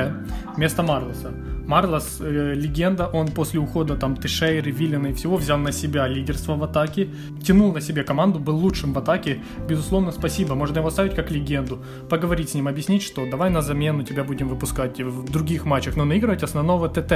вместо 0.57 0.83
Марлоса. 0.83 1.31
Марлос 1.71 2.21
э, 2.21 2.55
легенда, 2.55 3.07
он 3.07 3.29
после 3.29 3.61
ухода 3.61 3.97
там 3.97 4.17
Тишейры, 4.17 4.73
Виллина 4.73 5.09
и 5.09 5.13
всего 5.13 5.37
взял 5.37 5.59
на 5.59 5.73
себя 5.73 6.09
лидерство 6.09 6.57
в 6.57 6.65
атаке, 6.65 7.09
тянул 7.45 7.73
на 7.73 7.81
себе 7.81 8.03
команду, 8.03 8.41
был 8.41 8.57
лучшим 8.57 8.93
в 8.93 8.99
атаке. 8.99 9.39
Безусловно, 9.69 10.11
спасибо. 10.11 10.55
Можно 10.55 10.79
его 10.79 10.91
ставить 10.91 11.15
как 11.15 11.31
легенду, 11.31 11.79
поговорить 12.09 12.51
с 12.51 12.55
ним, 12.55 12.67
объяснить, 12.67 13.03
что 13.03 13.31
давай 13.31 13.51
на 13.51 13.63
замену 13.63 14.03
тебя 14.03 14.25
будем 14.25 14.49
выпускать 14.49 15.01
в 15.01 15.31
других 15.31 15.65
матчах, 15.65 15.97
но 15.97 16.05
наигрывать 16.05 16.43
основного 16.43 16.89
ТТ. 16.89 17.10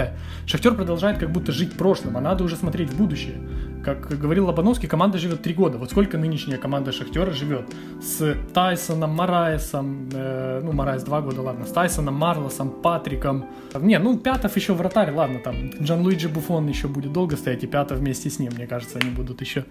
Шахтер 0.46 0.74
продолжает 0.74 1.18
как 1.18 1.30
будто 1.30 1.52
жить 1.52 1.72
прошлым, 1.76 2.16
а 2.16 2.20
надо 2.20 2.44
уже 2.44 2.56
смотреть 2.56 2.90
в 2.90 2.96
будущее. 2.96 3.36
Как 3.84 4.18
говорил 4.18 4.46
Лобановский, 4.46 4.88
команда 4.88 5.18
живет 5.18 5.42
три 5.42 5.52
года. 5.52 5.76
Вот 5.76 5.90
сколько 5.90 6.16
нынешняя 6.16 6.56
команда 6.56 6.90
Шахтера 6.90 7.32
живет? 7.32 7.66
С 8.00 8.34
Тайсоном, 8.54 9.10
Мараесом, 9.10 10.08
э, 10.10 10.62
ну, 10.64 10.72
Мараес 10.72 11.02
два 11.02 11.20
года, 11.20 11.42
ладно, 11.42 11.66
с 11.66 11.70
Тайсоном, 11.70 12.14
Марлосом, 12.14 12.70
Патриком. 12.70 13.44
Не, 13.78 13.98
ну, 13.98 14.16
Пятов 14.16 14.56
еще 14.56 14.72
вратарь, 14.72 15.12
ладно, 15.12 15.38
там, 15.38 15.70
Джан 15.82 16.00
Луиджи 16.00 16.30
Буфон 16.30 16.66
еще 16.66 16.88
будет 16.88 17.12
долго 17.12 17.36
стоять, 17.36 17.62
и 17.62 17.66
Пятов 17.66 17.98
вместе 17.98 18.30
с 18.30 18.38
ним, 18.38 18.52
мне 18.54 18.66
кажется, 18.66 18.98
они 18.98 19.10
будут 19.10 19.42
еще 19.42 19.66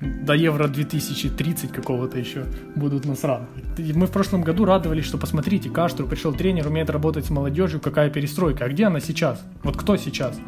до 0.00 0.34
Евро 0.34 0.68
2030 0.68 1.72
какого-то 1.72 2.18
еще 2.18 2.44
будут 2.74 3.06
насраны. 3.06 3.46
Мы 3.78 4.06
в 4.06 4.10
прошлом 4.10 4.42
году 4.42 4.66
радовались, 4.66 5.06
что, 5.06 5.16
посмотрите, 5.16 5.70
Каштру 5.70 6.06
пришел 6.06 6.34
тренер, 6.34 6.66
умеет 6.66 6.90
работать 6.90 7.24
с 7.24 7.30
молодежью, 7.30 7.80
какая 7.80 8.10
перестройка. 8.10 8.66
А 8.66 8.68
где 8.68 8.84
она 8.84 9.00
сейчас? 9.00 9.42
Вот 9.62 9.76
кто 9.76 9.96
сейчас? 9.96 10.38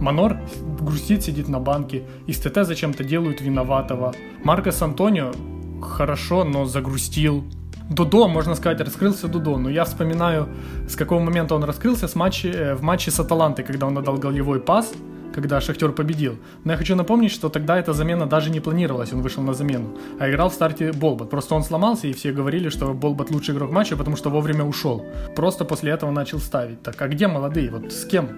Манор 0.00 0.36
грустит, 0.80 1.22
сидит 1.22 1.48
на 1.48 1.58
банке. 1.58 2.04
Из 2.26 2.38
Тете 2.38 2.66
зачем-то 2.66 3.04
делают 3.04 3.40
виноватого. 3.40 4.14
Маркос 4.44 4.82
Антонио 4.82 5.32
хорошо, 5.80 6.44
но 6.44 6.64
загрустил. 6.66 7.44
Додо, 7.88 8.26
можно 8.26 8.54
сказать, 8.56 8.80
раскрылся 8.80 9.28
Додо, 9.28 9.56
но 9.56 9.70
я 9.70 9.84
вспоминаю, 9.84 10.48
с 10.88 10.96
какого 10.96 11.20
момента 11.20 11.54
он 11.54 11.62
раскрылся 11.64 12.08
с 12.08 12.16
матча, 12.16 12.48
э, 12.48 12.74
в 12.74 12.82
матче 12.82 13.10
с 13.10 13.20
Аталантой, 13.20 13.64
когда 13.64 13.86
он 13.86 13.96
отдал 13.96 14.16
голевой 14.16 14.60
пас, 14.60 14.92
когда 15.34 15.60
Шахтер 15.60 15.92
победил. 15.92 16.38
Но 16.64 16.72
я 16.72 16.78
хочу 16.78 16.96
напомнить, 16.96 17.30
что 17.30 17.48
тогда 17.48 17.78
эта 17.78 17.92
замена 17.92 18.26
даже 18.26 18.50
не 18.50 18.60
планировалась, 18.60 19.12
он 19.12 19.22
вышел 19.22 19.42
на 19.42 19.54
замену, 19.54 19.96
а 20.18 20.28
играл 20.30 20.50
в 20.50 20.54
старте 20.54 20.92
Болбат. 20.92 21.30
Просто 21.30 21.54
он 21.54 21.62
сломался, 21.62 22.06
и 22.06 22.12
все 22.12 22.32
говорили, 22.32 22.68
что 22.68 22.92
Болбат 22.94 23.30
лучший 23.30 23.54
игрок 23.54 23.70
матча, 23.70 23.96
потому 23.96 24.16
что 24.16 24.30
вовремя 24.30 24.64
ушел. 24.64 25.04
Просто 25.34 25.64
после 25.64 25.92
этого 25.92 26.10
начал 26.10 26.38
ставить. 26.38 26.82
Так, 26.82 27.00
а 27.00 27.08
где 27.08 27.26
молодые? 27.26 27.70
Вот 27.70 27.92
с 27.92 28.04
кем? 28.04 28.28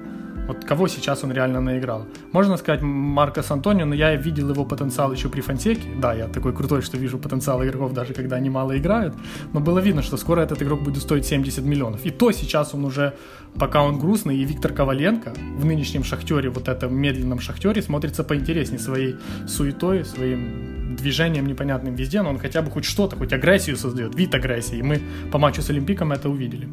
Вот 0.49 0.65
кого 0.65 0.89
сейчас 0.89 1.25
он 1.25 1.33
реально 1.33 1.61
наиграл? 1.61 2.07
Можно 2.33 2.57
сказать 2.57 2.81
Маркос 2.81 3.51
Антонио, 3.51 3.85
но 3.85 3.95
я 3.95 4.17
видел 4.17 4.51
его 4.51 4.65
потенциал 4.65 5.13
еще 5.13 5.29
при 5.29 5.43
Фонсеке. 5.43 5.89
Да, 6.01 6.15
я 6.15 6.27
такой 6.27 6.55
крутой, 6.55 6.81
что 6.81 6.97
вижу 6.97 7.19
потенциал 7.19 7.63
игроков, 7.63 7.93
даже 7.93 8.15
когда 8.15 8.37
они 8.37 8.49
мало 8.49 8.77
играют. 8.79 9.15
Но 9.53 9.61
было 9.61 9.79
видно, 9.79 10.03
что 10.03 10.17
скоро 10.17 10.41
этот 10.41 10.63
игрок 10.63 10.83
будет 10.83 11.03
стоить 11.03 11.27
70 11.27 11.65
миллионов. 11.65 12.07
И 12.07 12.11
то 12.11 12.33
сейчас 12.33 12.75
он 12.75 12.87
уже, 12.87 13.13
пока 13.59 13.83
он 13.83 13.99
грустный, 13.99 14.39
и 14.39 14.45
Виктор 14.45 14.73
Коваленко 14.73 15.35
в 15.59 15.67
нынешнем 15.67 16.03
шахтере, 16.03 16.49
вот 16.49 16.69
этом 16.69 16.97
медленном 16.97 17.41
шахтере, 17.41 17.83
смотрится 17.83 18.25
поинтереснее 18.25 18.81
своей 18.81 19.17
суетой, 19.47 20.07
своим 20.07 20.97
движением 20.97 21.47
непонятным 21.47 21.95
везде, 21.95 22.23
но 22.23 22.31
он 22.31 22.39
хотя 22.39 22.63
бы 22.63 22.71
хоть 22.71 22.87
что-то, 22.87 23.17
хоть 23.17 23.35
агрессию 23.35 23.77
создает, 23.77 24.15
вид 24.15 24.35
агрессии. 24.35 24.79
И 24.79 24.83
мы 24.83 25.03
по 25.31 25.39
матчу 25.39 25.61
с 25.61 25.69
Олимпиком 25.69 26.13
это 26.13 26.31
увидели. 26.31 26.69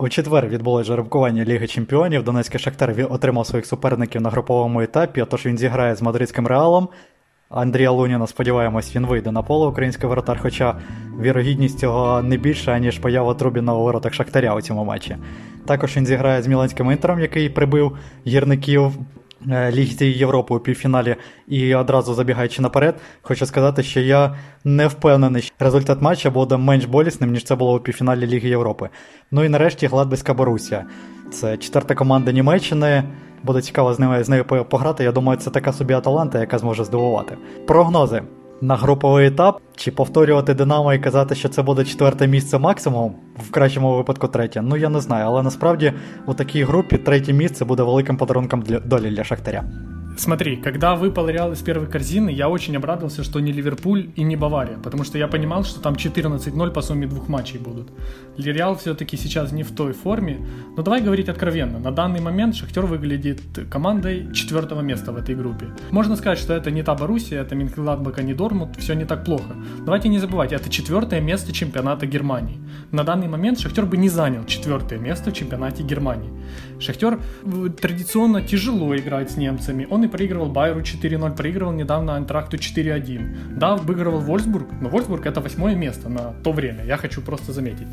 У 0.00 0.08
четвер 0.08 0.48
відбулось 0.48 0.86
жеребкування 0.86 1.44
Ліги 1.44 1.66
Чемпіонів. 1.66 2.24
Донецький 2.24 2.60
Шахтар 2.60 3.06
отримав 3.10 3.46
своїх 3.46 3.66
суперників 3.66 4.22
на 4.22 4.30
груповому 4.30 4.80
етапі, 4.80 5.22
отож 5.22 5.46
він 5.46 5.58
зіграє 5.58 5.94
з 5.94 6.02
мадридським 6.02 6.46
реалом. 6.46 6.88
Андрія 7.48 7.90
Луніна, 7.90 8.26
сподіваємось, 8.26 8.96
він 8.96 9.06
вийде 9.06 9.32
на 9.32 9.42
поле 9.42 9.66
український 9.66 10.08
воротар, 10.08 10.38
хоча 10.42 10.74
вірогідність 11.20 11.78
цього 11.78 12.22
не 12.22 12.36
більша, 12.36 12.78
ніж 12.78 12.98
поява 12.98 13.34
Трубіна 13.34 13.74
у 13.74 13.82
воротах 13.82 14.14
Шахтаря 14.14 14.54
у 14.54 14.60
цьому 14.60 14.84
матчі. 14.84 15.16
Також 15.66 15.96
він 15.96 16.06
зіграє 16.06 16.42
з 16.42 16.46
Міланським 16.46 16.90
інтером, 16.90 17.20
який 17.20 17.48
прибив 17.48 17.96
гірників 18.26 18.92
Е, 19.50 19.70
Європи 20.00 20.54
у 20.54 20.58
півфіналі 20.58 21.16
і 21.48 21.74
одразу 21.74 22.14
забігаючи 22.14 22.62
наперед, 22.62 23.00
хочу 23.22 23.46
сказати, 23.46 23.82
що 23.82 24.00
я 24.00 24.34
не 24.64 24.86
впевнений, 24.86 25.42
що 25.42 25.54
результат 25.58 26.02
матча 26.02 26.30
буде 26.30 26.56
менш 26.56 26.84
болісним, 26.84 27.32
ніж 27.32 27.44
це 27.44 27.54
було 27.54 27.76
у 27.76 27.80
півфіналі 27.80 28.26
Ліги 28.26 28.48
Європи. 28.48 28.88
Ну 29.30 29.44
і 29.44 29.48
нарешті 29.48 29.86
Гладбиська 29.86 30.34
Борусія. 30.34 30.84
Це 31.32 31.56
четверта 31.56 31.94
команда 31.94 32.32
Німеччини. 32.32 33.04
Буде 33.42 33.60
цікаво 33.60 33.94
з 33.94 33.98
нею 33.98 34.24
з 34.24 34.28
нею 34.28 34.44
пограти. 34.44 35.04
Я 35.04 35.12
думаю, 35.12 35.38
це 35.38 35.50
така 35.50 35.72
собі 35.72 35.94
Аталанта, 35.94 36.40
яка 36.40 36.58
зможе 36.58 36.84
здивувати. 36.84 37.36
Прогнози 37.66 38.22
на 38.60 38.76
груповий 38.76 39.26
етап, 39.26 39.60
чи 39.76 39.90
повторювати 39.90 40.54
Динамо 40.54 40.94
і 40.94 40.98
казати, 40.98 41.34
що 41.34 41.48
це 41.48 41.62
буде 41.62 41.84
четверте 41.84 42.26
місце 42.26 42.58
максимум, 42.58 43.14
в 43.48 43.50
кращому 43.50 43.96
випадку 43.96 44.28
третє. 44.28 44.62
Ну 44.62 44.76
я 44.76 44.88
не 44.88 45.00
знаю, 45.00 45.26
але 45.26 45.42
насправді 45.42 45.92
у 46.26 46.34
такій 46.34 46.64
групі 46.64 46.98
третє 46.98 47.32
місце 47.32 47.64
буде 47.64 47.82
великим 47.82 48.16
подарунком 48.16 48.62
для 48.62 48.78
долі 48.78 49.10
для 49.10 49.24
Шахтаря. 49.24 49.64
Смотри, 50.18 50.56
когда 50.56 50.96
выпал 50.96 51.28
Реал 51.28 51.52
из 51.52 51.62
первой 51.62 51.86
корзины, 51.86 52.30
я 52.30 52.48
очень 52.48 52.76
обрадовался, 52.76 53.22
что 53.22 53.38
не 53.38 53.52
Ливерпуль 53.52 54.10
и 54.16 54.24
не 54.24 54.34
Бавария, 54.34 54.76
потому 54.82 55.04
что 55.04 55.16
я 55.16 55.28
понимал, 55.28 55.62
что 55.62 55.80
там 55.80 55.94
14-0 55.94 56.70
по 56.72 56.82
сумме 56.82 57.06
двух 57.06 57.28
матчей 57.28 57.60
будут. 57.60 57.88
Реал 58.36 58.76
все-таки 58.76 59.16
сейчас 59.16 59.52
не 59.52 59.62
в 59.62 59.70
той 59.70 59.92
форме, 59.92 60.44
но 60.76 60.82
давай 60.82 61.02
говорить 61.02 61.28
откровенно. 61.28 61.78
На 61.78 61.92
данный 61.92 62.20
момент 62.20 62.56
Шахтер 62.56 62.86
выглядит 62.86 63.40
командой 63.70 64.32
четвертого 64.34 64.80
места 64.80 65.12
в 65.12 65.16
этой 65.16 65.36
группе. 65.36 65.66
Можно 65.92 66.16
сказать, 66.16 66.38
что 66.38 66.52
это 66.52 66.72
не 66.72 66.82
та 66.82 66.96
Боруссия, 66.96 67.40
это 67.40 67.54
Минкладбака, 67.54 68.22
не 68.24 68.34
Дормут, 68.34 68.76
все 68.76 68.94
не 68.94 69.04
так 69.04 69.24
плохо. 69.24 69.54
Давайте 69.84 70.08
не 70.08 70.18
забывать, 70.18 70.52
это 70.52 70.68
четвертое 70.68 71.20
место 71.20 71.52
чемпионата 71.52 72.06
Германии. 72.06 72.58
На 72.90 73.04
данный 73.04 73.28
момент 73.28 73.60
Шахтер 73.60 73.86
бы 73.86 73.96
не 73.96 74.08
занял 74.08 74.44
четвертое 74.46 74.98
место 74.98 75.30
в 75.30 75.34
чемпионате 75.34 75.84
Германии. 75.84 76.30
Шахтер 76.80 77.20
э, 77.44 77.68
традиционно 77.80 78.42
тяжело 78.42 78.96
играет 78.96 79.30
с 79.30 79.36
немцами. 79.36 79.86
Он 79.90 80.04
и 80.04 80.07
проигрывал 80.08 80.48
Байеру 80.48 80.80
4-0, 80.80 81.36
проигрывал 81.36 81.72
недавно 81.72 82.16
Антракту 82.16 82.56
4-1. 82.56 83.56
Да, 83.56 83.76
выигрывал 83.76 84.20
Вольсбург, 84.20 84.68
но 84.80 84.88
Вольсбург 84.88 85.26
это 85.26 85.40
восьмое 85.40 85.74
место 85.74 86.08
на 86.08 86.34
то 86.42 86.52
время, 86.52 86.84
я 86.84 86.96
хочу 86.96 87.20
просто 87.22 87.52
заметить. 87.52 87.86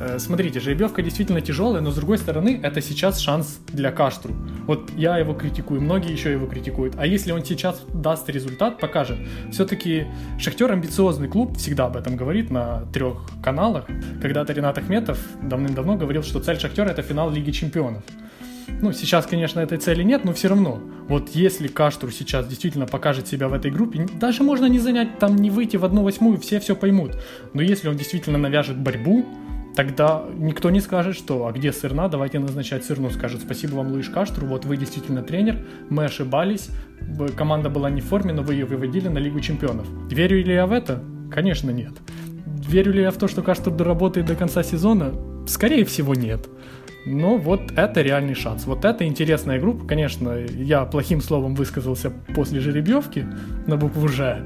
Э, 0.00 0.18
смотрите, 0.18 0.60
жеребьевка 0.60 1.02
действительно 1.02 1.40
тяжелая, 1.40 1.80
но 1.82 1.90
с 1.90 1.96
другой 1.96 2.18
стороны, 2.18 2.60
это 2.62 2.80
сейчас 2.80 3.18
шанс 3.18 3.60
для 3.72 3.90
Каштру. 3.90 4.34
Вот 4.66 4.90
я 4.96 5.18
его 5.18 5.34
критикую, 5.34 5.80
многие 5.80 6.12
еще 6.12 6.30
его 6.32 6.46
критикуют. 6.46 6.94
А 6.98 7.06
если 7.06 7.32
он 7.32 7.44
сейчас 7.44 7.82
даст 7.92 8.28
результат, 8.28 8.78
покажет. 8.78 9.18
Все-таки 9.50 10.06
Шахтер 10.38 10.70
амбициозный 10.70 11.28
клуб, 11.28 11.56
всегда 11.56 11.86
об 11.86 11.96
этом 11.96 12.16
говорит 12.16 12.50
на 12.50 12.82
трех 12.92 13.28
каналах. 13.42 13.86
Когда-то 14.22 14.52
Ренат 14.52 14.78
Ахметов 14.78 15.18
давным-давно 15.42 15.96
говорил, 15.96 16.22
что 16.22 16.40
цель 16.40 16.60
Шахтера 16.60 16.90
это 16.90 17.02
финал 17.02 17.30
Лиги 17.30 17.50
Чемпионов. 17.50 18.02
Ну, 18.80 18.92
сейчас, 18.92 19.26
конечно, 19.26 19.60
этой 19.60 19.78
цели 19.78 20.02
нет, 20.02 20.24
но 20.24 20.32
все 20.32 20.48
равно. 20.48 20.80
Вот 21.08 21.30
если 21.30 21.68
Каштру 21.68 22.10
сейчас 22.10 22.46
действительно 22.46 22.86
покажет 22.86 23.26
себя 23.26 23.48
в 23.48 23.52
этой 23.52 23.70
группе, 23.70 24.06
даже 24.20 24.42
можно 24.42 24.66
не 24.66 24.78
занять, 24.78 25.18
там 25.18 25.36
не 25.36 25.50
выйти 25.50 25.76
в 25.76 25.84
одну 25.84 26.02
восьмую, 26.02 26.38
все 26.38 26.60
все 26.60 26.76
поймут. 26.76 27.16
Но 27.54 27.62
если 27.62 27.88
он 27.88 27.96
действительно 27.96 28.38
навяжет 28.38 28.76
борьбу, 28.76 29.26
тогда 29.74 30.24
никто 30.36 30.70
не 30.70 30.80
скажет, 30.80 31.16
что 31.16 31.46
«а 31.46 31.52
где 31.52 31.72
сырна, 31.72 32.08
давайте 32.08 32.38
назначать 32.38 32.84
сырну». 32.84 33.10
Скажет 33.10 33.40
«спасибо 33.40 33.76
вам, 33.76 33.92
Луиш 33.92 34.10
Каштру, 34.10 34.46
вот 34.46 34.64
вы 34.64 34.76
действительно 34.76 35.22
тренер, 35.22 35.64
мы 35.88 36.04
ошибались, 36.04 36.70
команда 37.36 37.70
была 37.70 37.90
не 37.90 38.00
в 38.00 38.04
форме, 38.04 38.32
но 38.32 38.42
вы 38.42 38.54
ее 38.54 38.64
выводили 38.64 39.08
на 39.08 39.18
Лигу 39.18 39.40
чемпионов». 39.40 39.86
Верю 40.10 40.44
ли 40.44 40.52
я 40.52 40.66
в 40.66 40.72
это? 40.72 41.02
Конечно, 41.32 41.70
нет. 41.70 41.92
Верю 42.46 42.92
ли 42.92 43.02
я 43.02 43.10
в 43.10 43.16
то, 43.16 43.28
что 43.28 43.42
Каштур 43.42 43.72
доработает 43.72 44.26
до 44.26 44.34
конца 44.34 44.62
сезона? 44.62 45.14
Скорее 45.46 45.84
всего, 45.84 46.14
нет. 46.14 46.48
Но 47.07 47.37
вот 47.37 47.71
это 47.75 48.01
реальный 48.01 48.33
шанс. 48.33 48.65
Вот 48.65 48.85
это 48.85 49.05
интересная 49.05 49.59
группа. 49.59 49.85
Конечно, 49.85 50.37
я 50.37 50.85
плохим 50.85 51.21
словом 51.21 51.55
высказался 51.55 52.11
после 52.35 52.59
жеребьевки 52.59 53.25
на 53.67 53.77
букву 53.77 54.07
«Ж», 54.07 54.41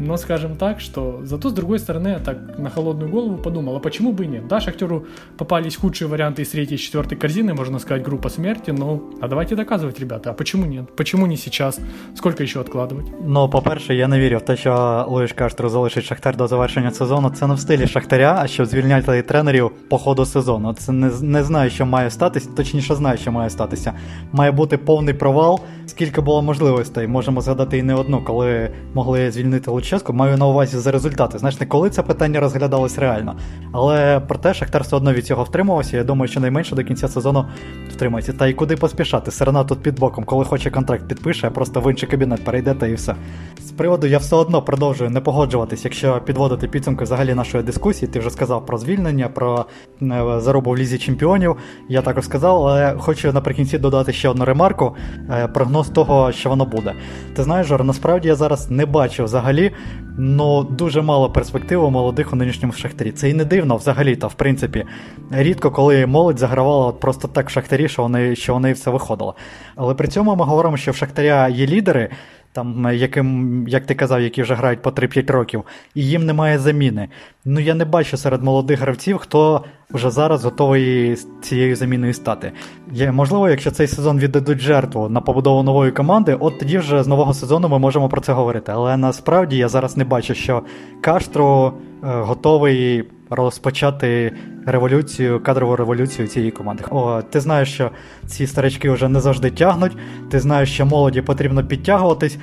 но 0.00 0.16
скажем 0.16 0.56
так, 0.56 0.80
что 0.80 1.20
зато 1.24 1.48
с 1.48 1.52
другой 1.52 1.78
стороны 1.78 2.08
я 2.08 2.18
так 2.18 2.58
на 2.58 2.70
холодную 2.70 3.10
голову 3.10 3.36
подумал, 3.36 3.76
а 3.76 3.80
почему 3.80 4.12
бы 4.12 4.24
и 4.24 4.26
нет? 4.28 4.48
Да, 4.48 4.60
Шахтеру 4.60 5.06
попались 5.36 5.76
худшие 5.76 6.08
варианты 6.08 6.42
из 6.42 6.48
третьей 6.48 6.76
и 6.76 6.78
четвертой 6.78 7.18
корзины, 7.18 7.54
можно 7.54 7.78
сказать, 7.78 8.02
группа 8.02 8.28
смерти, 8.28 8.70
но 8.72 9.02
а 9.20 9.28
давайте 9.28 9.54
доказывать, 9.54 10.00
ребята, 10.00 10.30
а 10.30 10.32
почему 10.32 10.66
нет? 10.66 10.96
Почему 10.96 11.26
не 11.26 11.36
сейчас? 11.36 11.80
Сколько 12.16 12.42
еще 12.42 12.60
откладывать? 12.60 13.06
Ну, 13.24 13.48
по-перше, 13.48 13.94
я 13.94 14.08
не 14.08 14.20
вірю 14.20 14.38
в 14.38 14.40
те, 14.40 14.56
що 14.56 15.04
Луїш 15.08 15.32
Каштру 15.32 15.68
залишить 15.68 16.04
Шахтар 16.04 16.36
до 16.36 16.46
завершення 16.46 16.90
сезону. 16.90 17.30
Це 17.30 17.46
не 17.46 17.54
в 17.54 17.60
стилі 17.60 17.86
Шахтаря, 17.86 18.38
а 18.42 18.46
щоб 18.46 18.66
звільняти 18.66 19.22
тренерів 19.22 19.70
по 19.88 19.98
ходу 19.98 20.24
сезону. 20.24 20.72
Це 20.72 20.92
не, 20.92 21.10
не 21.22 21.44
знаю, 21.44 21.70
що 21.70 21.86
має 21.86 22.10
статися, 22.10 22.48
точніше 22.56 22.94
знаю, 22.94 23.18
що 23.18 23.32
має 23.32 23.50
статися. 23.50 23.92
Має 24.32 24.50
бути 24.50 24.78
повний 24.78 25.14
провал, 25.14 25.60
скільки 25.87 26.21
було 26.21 26.41
можливостей. 26.41 27.07
Можемо 27.07 27.41
згадати 27.41 27.77
і 27.77 27.83
не 27.83 27.95
одну, 27.95 28.23
коли 28.23 28.69
могли 28.93 29.31
звільнити 29.31 29.71
Луческу, 29.71 30.13
маю 30.13 30.37
на 30.37 30.47
увазі 30.47 30.77
за 30.77 30.91
результати. 30.91 31.37
Знаєш, 31.37 31.59
не 31.59 31.65
коли 31.65 31.89
це 31.89 32.03
питання 32.03 32.39
розглядалось 32.39 32.97
реально. 32.97 33.35
Але 33.71 34.21
проте 34.27 34.53
Шахтар 34.53 34.83
все 34.83 34.95
одно 34.95 35.13
від 35.13 35.25
цього 35.25 35.43
втримувався. 35.43 35.97
Я 35.97 36.03
думаю, 36.03 36.27
що 36.27 36.39
найменше 36.39 36.75
до 36.75 36.83
кінця 36.83 37.07
сезону 37.07 37.45
втримається. 37.93 38.33
Та 38.33 38.47
й 38.47 38.53
куди 38.53 38.75
поспішати? 38.75 39.31
Серна 39.31 39.63
тут 39.63 39.79
під 39.79 39.99
боком, 39.99 40.23
коли 40.23 40.45
хоче 40.45 40.71
контракт 40.71 41.07
підпише, 41.07 41.47
а 41.47 41.51
просто 41.51 41.81
в 41.81 41.91
інший 41.91 42.09
кабінет 42.09 42.45
перейдете 42.45 42.89
і 42.89 42.93
все. 42.93 43.15
З 43.61 43.71
приводу 43.71 44.07
я 44.07 44.17
все 44.17 44.35
одно 44.35 44.61
продовжую 44.61 45.09
не 45.09 45.21
погоджуватись, 45.21 45.85
якщо 45.85 46.21
підводити 46.25 46.67
підсумки 46.67 47.03
взагалі 47.03 47.33
нашої 47.33 47.63
дискусії. 47.63 48.11
Ти 48.11 48.19
вже 48.19 48.29
сказав 48.29 48.65
про 48.65 48.77
звільнення, 48.77 49.29
про 49.29 49.65
е, 50.01 50.23
заробу 50.37 50.71
в 50.71 50.77
лізі 50.77 50.97
чемпіонів. 50.97 51.55
Я 51.89 52.01
також 52.01 52.25
сказав, 52.25 52.65
але 52.65 52.95
хочу 52.97 53.33
наприкінці 53.33 53.77
додати 53.77 54.13
ще 54.13 54.29
одну 54.29 54.45
ремарку: 54.45 54.95
е, 55.29 55.47
прогноз 55.77 55.89
того, 55.89 56.31
що 56.31 56.49
воно 56.49 56.65
буде. 56.65 56.93
Ти 57.35 57.43
знаєш, 57.43 57.67
Жор, 57.67 57.83
насправді 57.83 58.27
я 58.27 58.35
зараз 58.35 58.71
не 58.71 58.85
бачу 58.85 59.23
взагалі 59.23 59.71
ну 60.17 60.63
дуже 60.63 61.01
мало 61.01 61.29
перспектив 61.29 61.83
у 61.83 61.89
молодих 61.89 62.33
у 62.33 62.35
нинішньому 62.35 62.73
шахтарі. 62.73 63.11
Це 63.11 63.29
і 63.29 63.33
не 63.33 63.45
дивно 63.45 63.77
взагалі-то, 63.77 64.27
в 64.27 64.33
принципі. 64.33 64.85
Рідко, 65.31 65.71
коли 65.71 66.05
молодь 66.05 66.39
загравала 66.39 66.87
от 66.87 66.99
просто 66.99 67.27
так 67.27 67.49
в 67.49 67.51
шахтарі, 67.51 67.87
що 67.87 68.01
вони 68.01 68.35
що 68.35 68.53
вони 68.53 68.73
все 68.73 68.91
виходило. 68.91 69.35
Але 69.75 69.93
при 69.93 70.07
цьому 70.07 70.35
ми 70.35 70.45
говоримо, 70.45 70.77
що 70.77 70.91
в 70.91 70.95
Шахтаря 70.95 71.47
є 71.47 71.67
лідери 71.67 72.09
там, 72.57 72.89
яким, 72.93 73.65
як 73.67 73.85
ти 73.85 73.95
казав, 73.95 74.21
які 74.21 74.41
вже 74.41 74.55
грають 74.55 74.81
по 74.81 74.89
3-5 74.89 75.31
років, 75.31 75.63
і 75.95 76.05
їм 76.05 76.25
немає 76.25 76.59
заміни. 76.59 77.07
Ну 77.45 77.59
я 77.59 77.75
не 77.75 77.85
бачу 77.85 78.17
серед 78.17 78.43
молодих 78.43 78.79
гравців, 78.79 79.17
хто 79.17 79.63
вже 79.91 80.09
зараз 80.09 80.43
готовий 80.43 81.15
цією 81.41 81.75
заміною 81.75 82.13
стати. 82.13 82.51
Є, 82.93 83.11
Можливо, 83.11 83.49
якщо 83.49 83.71
цей 83.71 83.87
сезон 83.87 84.19
віддадуть 84.19 84.59
жертву 84.59 85.09
на 85.09 85.21
побудову 85.21 85.63
нової 85.63 85.91
команди, 85.91 86.37
от 86.39 86.59
тоді 86.59 86.77
вже 86.77 87.03
з 87.03 87.07
нового 87.07 87.33
сезону 87.33 87.69
ми 87.69 87.79
можемо 87.79 88.09
про 88.09 88.21
це 88.21 88.33
говорити. 88.33 88.71
Але 88.75 88.97
насправді 88.97 89.57
я 89.57 89.67
зараз 89.67 89.97
не 89.97 90.03
бачу, 90.03 90.33
що 90.33 90.63
Каштро 91.01 91.73
готовий. 92.01 93.03
Розпочати 93.29 94.33
революцію, 94.65 95.39
кадрову 95.39 95.75
революцію 95.75 96.27
цієї 96.27 96.51
команди. 96.51 96.83
О, 96.91 97.21
ти 97.21 97.39
знаєш, 97.39 97.73
що 97.73 97.91
ці 98.25 98.47
старички 98.47 98.89
вже 98.89 99.07
не 99.09 99.19
завжди 99.19 99.51
тягнуть. 99.51 99.97
Ти 100.29 100.39
знаєш, 100.39 100.73
що 100.73 100.85
молоді 100.85 101.21
потрібно 101.21 101.65
підтягуватись. 101.65 102.37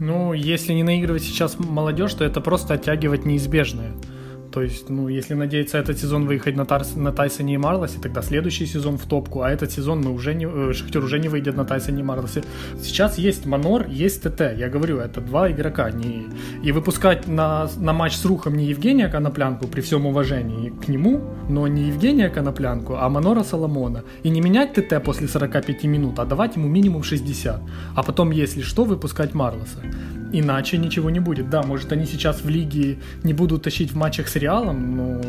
Ну, 0.00 0.32
если 0.32 0.74
не 0.74 0.82
наигрывать 0.82 1.22
сейчас 1.22 1.58
молодежь, 1.58 2.14
то 2.14 2.24
это 2.24 2.40
просто 2.40 2.74
оттягивать 2.74 3.26
неизбежное. 3.26 3.90
То 4.52 4.62
есть, 4.62 4.90
ну, 4.90 5.08
если 5.08 5.34
надеяться 5.34 5.78
этот 5.78 5.98
сезон 5.98 6.26
выехать 6.26 6.56
на, 6.56 6.64
Тарс, 6.64 6.96
на 6.96 7.12
Тайсоне 7.12 7.54
и 7.54 7.56
Марлосе, 7.56 7.98
тогда 8.02 8.22
следующий 8.22 8.66
сезон 8.66 8.98
в 8.98 9.06
топку, 9.06 9.42
а 9.42 9.50
этот 9.50 9.70
сезон 9.70 10.00
мы 10.00 10.12
уже 10.12 10.34
не, 10.34 10.46
э, 10.46 10.72
Шахтер 10.72 11.04
уже 11.04 11.18
не 11.18 11.28
выйдет 11.28 11.56
на 11.56 11.64
Тайсоне 11.64 12.00
и 12.00 12.02
Марлосе. 12.02 12.42
Сейчас 12.82 13.18
есть 13.18 13.46
Манор, 13.46 13.86
есть 13.86 14.22
ТТ. 14.22 14.40
Я 14.56 14.68
говорю, 14.68 14.98
это 14.98 15.20
два 15.20 15.50
игрока. 15.50 15.90
Не... 15.90 16.26
И 16.64 16.72
выпускать 16.72 17.28
на, 17.28 17.68
на 17.76 17.92
матч 17.92 18.16
с 18.16 18.24
Рухом 18.24 18.56
не 18.56 18.66
Евгения 18.66 19.08
Коноплянку, 19.08 19.68
при 19.68 19.80
всем 19.80 20.06
уважении 20.06 20.70
к 20.70 20.88
нему, 20.88 21.20
но 21.48 21.68
не 21.68 21.88
Евгения 21.88 22.28
Коноплянку, 22.28 22.96
а 22.96 23.08
Манора 23.08 23.44
Соломона. 23.44 24.02
И 24.24 24.30
не 24.30 24.40
менять 24.40 24.74
ТТ 24.74 25.02
после 25.04 25.28
45 25.28 25.84
минут, 25.84 26.18
а 26.18 26.24
давать 26.24 26.56
ему 26.56 26.68
минимум 26.68 27.02
60. 27.02 27.60
А 27.94 28.02
потом, 28.02 28.32
если 28.32 28.62
что, 28.62 28.84
выпускать 28.84 29.34
Марлоса. 29.34 29.80
Иначе 30.32 30.78
ничего 30.78 31.10
не 31.10 31.20
будет. 31.20 31.50
Да, 31.50 31.62
может 31.62 31.92
они 31.92 32.06
сейчас 32.06 32.42
в 32.42 32.48
лиге 32.48 32.98
не 33.24 33.32
будут 33.32 33.62
тащить 33.64 33.92
в 33.92 33.96
матчах 33.96 34.28
с 34.28 34.36
Реалом, 34.36 34.96
но, 34.96 35.20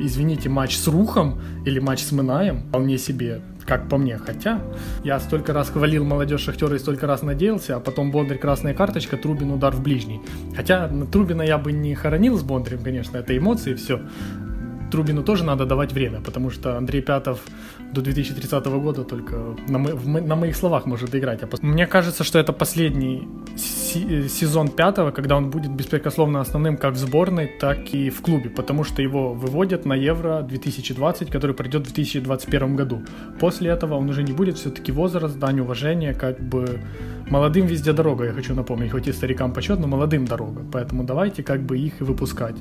извините, 0.00 0.48
матч 0.48 0.76
с 0.76 0.86
Рухом 0.86 1.40
или 1.64 1.80
матч 1.80 2.02
с 2.02 2.12
Минаем 2.12 2.60
вполне 2.68 2.98
себе, 2.98 3.40
как 3.66 3.88
по 3.88 3.98
мне. 3.98 4.16
Хотя 4.18 4.60
я 5.02 5.18
столько 5.18 5.52
раз 5.52 5.70
хвалил 5.70 6.04
молодежь 6.04 6.42
Шахтера 6.42 6.76
и 6.76 6.78
столько 6.78 7.06
раз 7.06 7.22
надеялся, 7.22 7.76
а 7.76 7.80
потом 7.80 8.12
Бондарь 8.12 8.38
красная 8.38 8.74
карточка, 8.74 9.16
Трубин 9.16 9.50
удар 9.50 9.74
в 9.74 9.82
ближний. 9.82 10.20
Хотя 10.54 10.88
Трубина 11.10 11.42
я 11.42 11.58
бы 11.58 11.72
не 11.72 11.94
хоронил 11.94 12.38
с 12.38 12.42
Бондарем, 12.42 12.82
конечно, 12.84 13.16
это 13.16 13.36
эмоции, 13.36 13.74
все. 13.74 14.00
Трубину 14.92 15.24
тоже 15.24 15.42
надо 15.42 15.66
давать 15.66 15.92
время, 15.92 16.20
потому 16.20 16.50
что 16.50 16.76
Андрей 16.76 17.02
Пятов 17.02 17.40
до 17.94 18.02
2030 18.02 18.66
года 18.66 19.04
только 19.04 19.36
на, 19.68 19.78
мо- 19.78 19.94
в, 19.94 20.08
на 20.08 20.36
моих 20.36 20.56
словах 20.56 20.86
может 20.86 21.14
играть. 21.14 21.42
А 21.42 21.46
пос- 21.46 21.60
Мне 21.62 21.86
кажется, 21.86 22.24
что 22.24 22.38
это 22.38 22.52
последний 22.52 23.28
си- 23.56 24.28
сезон 24.28 24.68
Пятого, 24.68 25.10
когда 25.12 25.36
он 25.36 25.50
будет 25.50 25.70
беспрекословно 25.72 26.40
основным 26.40 26.76
как 26.76 26.94
в 26.94 26.96
сборной, 26.98 27.46
так 27.60 27.94
и 27.94 28.10
в 28.10 28.20
клубе, 28.20 28.50
потому 28.50 28.84
что 28.84 29.02
его 29.02 29.32
выводят 29.34 29.86
на 29.86 29.94
Евро 29.94 30.42
2020, 30.42 31.30
который 31.30 31.54
пройдет 31.54 31.82
в 31.82 31.94
2021 31.94 32.76
году. 32.76 33.02
После 33.40 33.70
этого 33.70 33.94
он 33.94 34.08
уже 34.10 34.22
не 34.22 34.32
будет, 34.32 34.56
все-таки 34.58 34.92
возраст, 34.92 35.38
дань 35.38 35.60
уважения, 35.60 36.14
как 36.14 36.40
бы 36.40 36.80
молодым 37.30 37.66
везде 37.66 37.92
дорога, 37.92 38.24
я 38.24 38.32
хочу 38.32 38.54
напомнить, 38.54 38.90
хоть 38.92 39.08
и 39.08 39.12
старикам 39.12 39.52
почет, 39.52 39.78
но 39.80 39.86
молодым 39.86 40.24
дорога, 40.26 40.62
поэтому 40.72 41.04
давайте 41.04 41.42
как 41.42 41.60
бы 41.62 41.78
их 41.78 42.00
и 42.00 42.04
выпускать. 42.04 42.56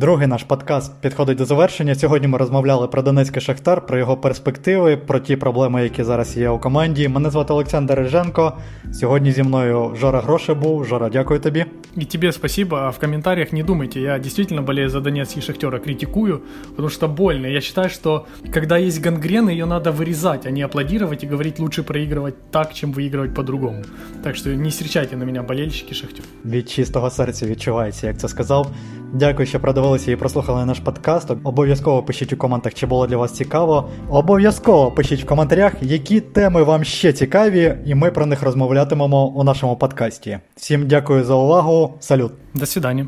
Другий 0.00 0.26
наш 0.26 0.42
подкаст 0.42 0.92
підходить 1.00 1.38
до 1.38 1.44
завершення. 1.44 1.94
Сьогодні 1.94 2.28
ми 2.28 2.38
розмовляли 2.38 2.88
про 2.88 3.02
Донецький 3.02 3.42
Шахтар, 3.42 3.86
про 3.86 3.98
його 3.98 4.16
перспективи, 4.16 4.96
про 4.96 5.18
ті 5.18 5.36
проблеми, 5.36 5.82
які 5.82 6.04
зараз 6.04 6.36
є 6.36 6.48
у 6.48 6.58
команді. 6.58 7.08
Мене 7.08 7.30
звати 7.30 7.52
Олександр 7.52 7.94
Риженко. 7.94 8.52
Сьогодні 8.92 9.32
зі 9.32 9.42
мною 9.42 9.94
Жора 10.00 10.20
Гроше 10.20 10.54
був. 10.54 10.84
Жора, 10.84 11.08
дякую 11.08 11.40
тобі. 11.40 11.64
И 11.96 12.04
тебе 12.04 12.32
спасибо. 12.32 12.76
А 12.76 12.90
в 12.90 12.98
комментариях 12.98 13.52
не 13.52 13.62
думайте, 13.62 14.00
я 14.00 14.18
действительно 14.18 14.62
болею 14.62 14.88
за 14.88 15.00
Донецкий 15.00 15.42
Шахтера, 15.42 15.78
критикую, 15.78 16.40
потому 16.70 16.90
что 16.90 17.08
больно. 17.08 17.46
Я 17.46 17.60
считаю, 17.60 17.88
что 17.88 18.26
когда 18.52 18.76
есть 18.76 19.00
гангрена, 19.00 19.50
ее 19.50 19.66
надо 19.66 19.92
вырезать, 19.92 20.46
а 20.46 20.50
не 20.50 20.62
аплодировать 20.62 21.24
и 21.24 21.26
говорить 21.26 21.58
лучше 21.58 21.82
проигрывать 21.82 22.34
так, 22.50 22.74
чем 22.74 22.92
выигрывать 22.92 23.34
по-другому. 23.34 23.82
Так 24.22 24.36
что 24.36 24.54
не 24.54 24.68
встречайте 24.68 25.16
на 25.16 25.24
меня 25.24 25.42
болельщики 25.42 25.94
Шахтер. 25.94 26.24
Від 26.44 26.68
чистого 26.68 27.10
серця 27.10 27.46
відчувається, 27.46 28.06
як 28.06 28.18
це 28.18 28.28
сказав. 28.28 28.66
Дякую, 29.13 29.45
що 29.45 29.59
продивилися 29.59 30.11
і 30.11 30.15
прослухали 30.15 30.65
наш 30.65 30.79
подкаст. 30.79 31.31
Обов'язково 31.43 32.03
пишіть 32.03 32.33
у 32.33 32.37
коментах, 32.37 32.73
чи 32.73 32.85
було 32.85 33.07
для 33.07 33.17
вас 33.17 33.31
цікаво. 33.31 33.89
Обов'язково 34.09 34.91
пишіть 34.91 35.23
в 35.23 35.25
коментарях, 35.25 35.73
які 35.81 36.21
теми 36.21 36.63
вам 36.63 36.83
ще 36.83 37.13
цікаві, 37.13 37.77
і 37.85 37.95
ми 37.95 38.11
про 38.11 38.25
них 38.25 38.43
розмовлятимемо 38.43 39.27
у 39.27 39.43
нашому 39.43 39.75
подкасті. 39.75 40.39
Всім 40.55 40.87
дякую 40.87 41.23
за 41.23 41.33
увагу. 41.33 41.93
Салют! 41.99 42.31
До 42.53 42.65
свидания. 42.65 43.07